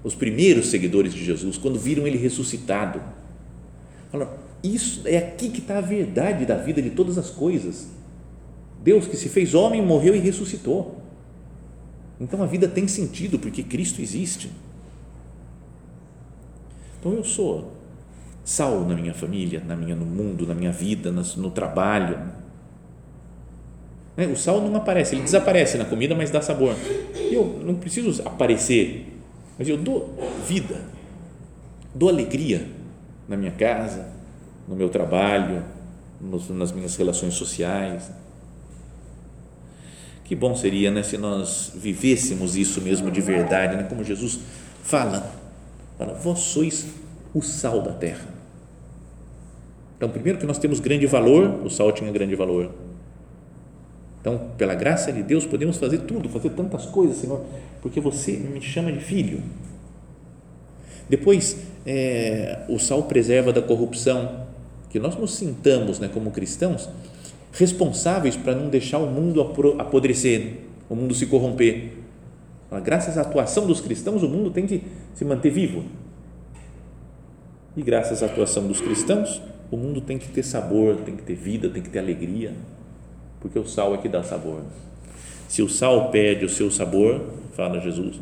os 0.03 0.13
primeiros 0.13 0.67
seguidores 0.67 1.13
de 1.13 1.23
Jesus, 1.23 1.57
quando 1.57 1.79
viram 1.79 2.05
ele 2.05 2.17
ressuscitado. 2.17 3.01
Falaram, 4.11 4.33
isso 4.61 5.07
é 5.07 5.17
aqui 5.17 5.49
que 5.49 5.59
está 5.59 5.77
a 5.77 5.81
verdade 5.81 6.45
da 6.45 6.57
vida 6.57 6.81
de 6.81 6.89
todas 6.89 7.17
as 7.17 7.29
coisas. 7.29 7.87
Deus 8.83 9.07
que 9.07 9.15
se 9.15 9.29
fez 9.29 9.53
homem, 9.53 9.81
morreu 9.81 10.13
e 10.15 10.19
ressuscitou. 10.19 11.01
Então 12.19 12.43
a 12.43 12.45
vida 12.45 12.67
tem 12.67 12.87
sentido 12.87 13.39
porque 13.39 13.63
Cristo 13.63 14.01
existe. 14.01 14.51
Então 16.99 17.13
eu 17.13 17.23
sou 17.23 17.71
sal 18.43 18.85
na 18.85 18.95
minha 18.95 19.13
família, 19.13 19.63
na 19.65 19.75
minha, 19.75 19.95
no 19.95 20.05
mundo, 20.05 20.45
na 20.45 20.53
minha 20.53 20.71
vida, 20.71 21.11
no 21.11 21.51
trabalho, 21.51 22.19
né? 24.15 24.27
O 24.27 24.35
sal 24.35 24.61
não 24.61 24.75
aparece, 24.75 25.15
ele 25.15 25.23
desaparece 25.23 25.77
na 25.77 25.85
comida, 25.85 26.13
mas 26.15 26.29
dá 26.29 26.41
sabor. 26.41 26.75
Eu 27.31 27.59
não 27.63 27.75
preciso 27.75 28.21
aparecer, 28.27 29.07
mas 29.57 29.67
eu 29.67 29.77
dou 29.77 30.13
vida, 30.47 30.81
dou 31.93 32.09
alegria 32.09 32.67
na 33.27 33.35
minha 33.35 33.51
casa, 33.51 34.07
no 34.67 34.75
meu 34.75 34.89
trabalho, 34.89 35.63
nas 36.49 36.71
minhas 36.71 36.95
relações 36.95 37.33
sociais. 37.33 38.11
Que 40.23 40.35
bom 40.35 40.55
seria 40.55 40.89
né, 40.89 41.03
se 41.03 41.17
nós 41.17 41.71
vivêssemos 41.75 42.55
isso 42.55 42.81
mesmo 42.81 43.11
de 43.11 43.19
verdade, 43.19 43.75
né? 43.75 43.83
como 43.83 44.03
Jesus 44.03 44.39
fala, 44.81 45.31
fala, 45.97 46.13
vós 46.13 46.39
sois 46.39 46.85
o 47.33 47.41
sal 47.41 47.81
da 47.81 47.91
terra. 47.91 48.31
Então, 49.97 50.09
primeiro 50.09 50.39
que 50.39 50.45
nós 50.45 50.57
temos 50.57 50.79
grande 50.79 51.05
valor, 51.05 51.61
o 51.63 51.69
sal 51.69 51.91
tinha 51.91 52.11
grande 52.11 52.35
valor 52.35 52.71
então, 54.23 54.39
pela 54.57 54.73
graça 54.73 55.11
de 55.11 55.21
Deus, 55.21 55.45
podemos 55.45 55.75
fazer 55.75 55.97
tudo, 55.97 56.29
fazer 56.29 56.51
tantas 56.51 56.85
coisas, 56.85 57.17
Senhor, 57.17 57.41
porque 57.81 57.99
você 57.99 58.31
me 58.31 58.61
chama 58.61 58.89
de 58.89 59.01
filho. 59.01 59.41
Depois, 61.09 61.57
é, 61.85 62.59
o 62.69 62.79
sal 62.79 63.03
preserva 63.03 63.51
da 63.51 63.61
corrupção, 63.61 64.45
que 64.89 64.97
nós 64.97 65.17
nos 65.17 65.35
sintamos, 65.35 65.99
né, 65.99 66.09
como 66.13 66.31
cristãos, 66.31 66.87
responsáveis 67.51 68.37
para 68.37 68.55
não 68.55 68.69
deixar 68.69 68.99
o 68.99 69.07
mundo 69.07 69.41
apodrecer, 69.77 70.53
o 70.89 70.95
mundo 70.95 71.13
se 71.13 71.25
corromper. 71.25 71.91
Graças 72.81 73.17
à 73.17 73.21
atuação 73.23 73.67
dos 73.67 73.81
cristãos, 73.81 74.23
o 74.23 74.29
mundo 74.29 74.51
tem 74.51 74.65
que 74.65 74.83
se 75.13 75.25
manter 75.25 75.49
vivo. 75.49 75.83
E 77.75 77.81
graças 77.81 78.23
à 78.23 78.27
atuação 78.27 78.65
dos 78.67 78.79
cristãos, 78.79 79.41
o 79.69 79.75
mundo 79.75 79.99
tem 79.99 80.17
que 80.17 80.29
ter 80.29 80.43
sabor, 80.43 80.95
tem 81.03 81.13
que 81.13 81.23
ter 81.23 81.35
vida, 81.35 81.69
tem 81.69 81.81
que 81.81 81.89
ter 81.89 81.99
alegria, 81.99 82.53
porque 83.43 83.59
o 83.59 83.67
sal 83.67 83.93
é 83.93 83.97
que 83.97 84.07
dá 84.07 84.23
sabor. 84.23 84.61
Se 85.49 85.61
o 85.61 85.67
sal 85.67 86.09
perde 86.09 86.45
o 86.45 86.49
seu 86.49 86.71
sabor, 86.71 87.21
fala 87.51 87.79
Jesus, 87.81 88.19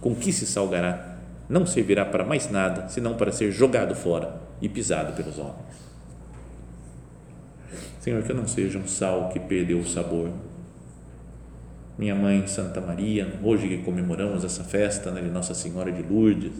com 0.00 0.14
que 0.14 0.32
se 0.32 0.46
salgará? 0.46 1.18
Não 1.48 1.66
servirá 1.66 2.04
para 2.06 2.24
mais 2.24 2.50
nada, 2.50 2.88
senão 2.88 3.14
para 3.14 3.30
ser 3.30 3.52
jogado 3.52 3.94
fora 3.94 4.40
e 4.62 4.68
pisado 4.68 5.12
pelos 5.12 5.38
homens. 5.38 5.84
Senhor, 8.00 8.22
que 8.22 8.32
eu 8.32 8.36
não 8.36 8.48
seja 8.48 8.78
um 8.78 8.86
sal 8.86 9.28
que 9.28 9.38
perdeu 9.38 9.78
o 9.78 9.86
sabor. 9.86 10.30
Minha 11.98 12.14
mãe 12.14 12.46
Santa 12.46 12.80
Maria, 12.80 13.34
hoje 13.42 13.68
que 13.68 13.78
comemoramos 13.78 14.44
essa 14.44 14.64
festa 14.64 15.10
né, 15.10 15.20
de 15.20 15.28
Nossa 15.28 15.54
Senhora 15.54 15.92
de 15.92 16.02
Lourdes, 16.02 16.52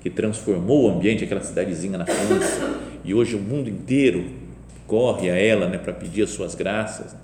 que 0.00 0.08
transformou 0.08 0.84
o 0.84 0.94
ambiente, 0.94 1.24
aquela 1.24 1.42
cidadezinha 1.42 1.98
na 1.98 2.06
França, 2.06 2.80
e 3.04 3.12
hoje 3.12 3.34
o 3.34 3.40
mundo 3.40 3.68
inteiro 3.68 4.24
corre 4.86 5.28
a 5.28 5.36
ela 5.36 5.68
né, 5.68 5.78
para 5.78 5.92
pedir 5.92 6.22
as 6.22 6.30
suas 6.30 6.54
graças. 6.54 7.14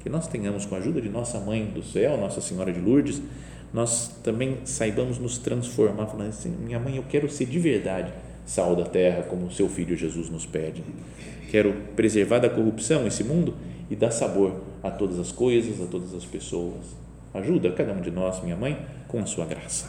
Que 0.00 0.08
nós 0.08 0.26
tenhamos, 0.26 0.64
com 0.66 0.74
a 0.74 0.78
ajuda 0.78 1.00
de 1.00 1.08
Nossa 1.08 1.38
Mãe 1.38 1.66
do 1.66 1.82
Céu, 1.82 2.16
Nossa 2.16 2.40
Senhora 2.40 2.72
de 2.72 2.80
Lourdes, 2.80 3.22
nós 3.72 4.08
também 4.22 4.58
saibamos 4.64 5.18
nos 5.18 5.38
transformar, 5.38 6.06
falando 6.06 6.28
assim: 6.28 6.50
minha 6.50 6.78
mãe, 6.78 6.96
eu 6.96 7.04
quero 7.08 7.28
ser 7.30 7.46
de 7.46 7.58
verdade 7.58 8.12
sal 8.46 8.74
da 8.74 8.84
terra, 8.84 9.22
como 9.22 9.46
o 9.46 9.50
seu 9.50 9.68
filho 9.68 9.96
Jesus 9.96 10.28
nos 10.28 10.44
pede. 10.44 10.82
Quero 11.50 11.72
preservar 11.94 12.38
da 12.38 12.50
corrupção 12.50 13.06
esse 13.06 13.22
mundo 13.22 13.54
e 13.88 13.94
dar 13.94 14.10
sabor 14.10 14.60
a 14.82 14.90
todas 14.90 15.18
as 15.18 15.30
coisas, 15.30 15.80
a 15.80 15.86
todas 15.86 16.14
as 16.14 16.24
pessoas. 16.24 16.96
Ajuda 17.32 17.70
cada 17.72 17.92
um 17.92 18.00
de 18.00 18.10
nós, 18.10 18.42
minha 18.42 18.56
mãe, 18.56 18.76
com 19.06 19.20
a 19.20 19.26
sua 19.26 19.44
graça. 19.44 19.88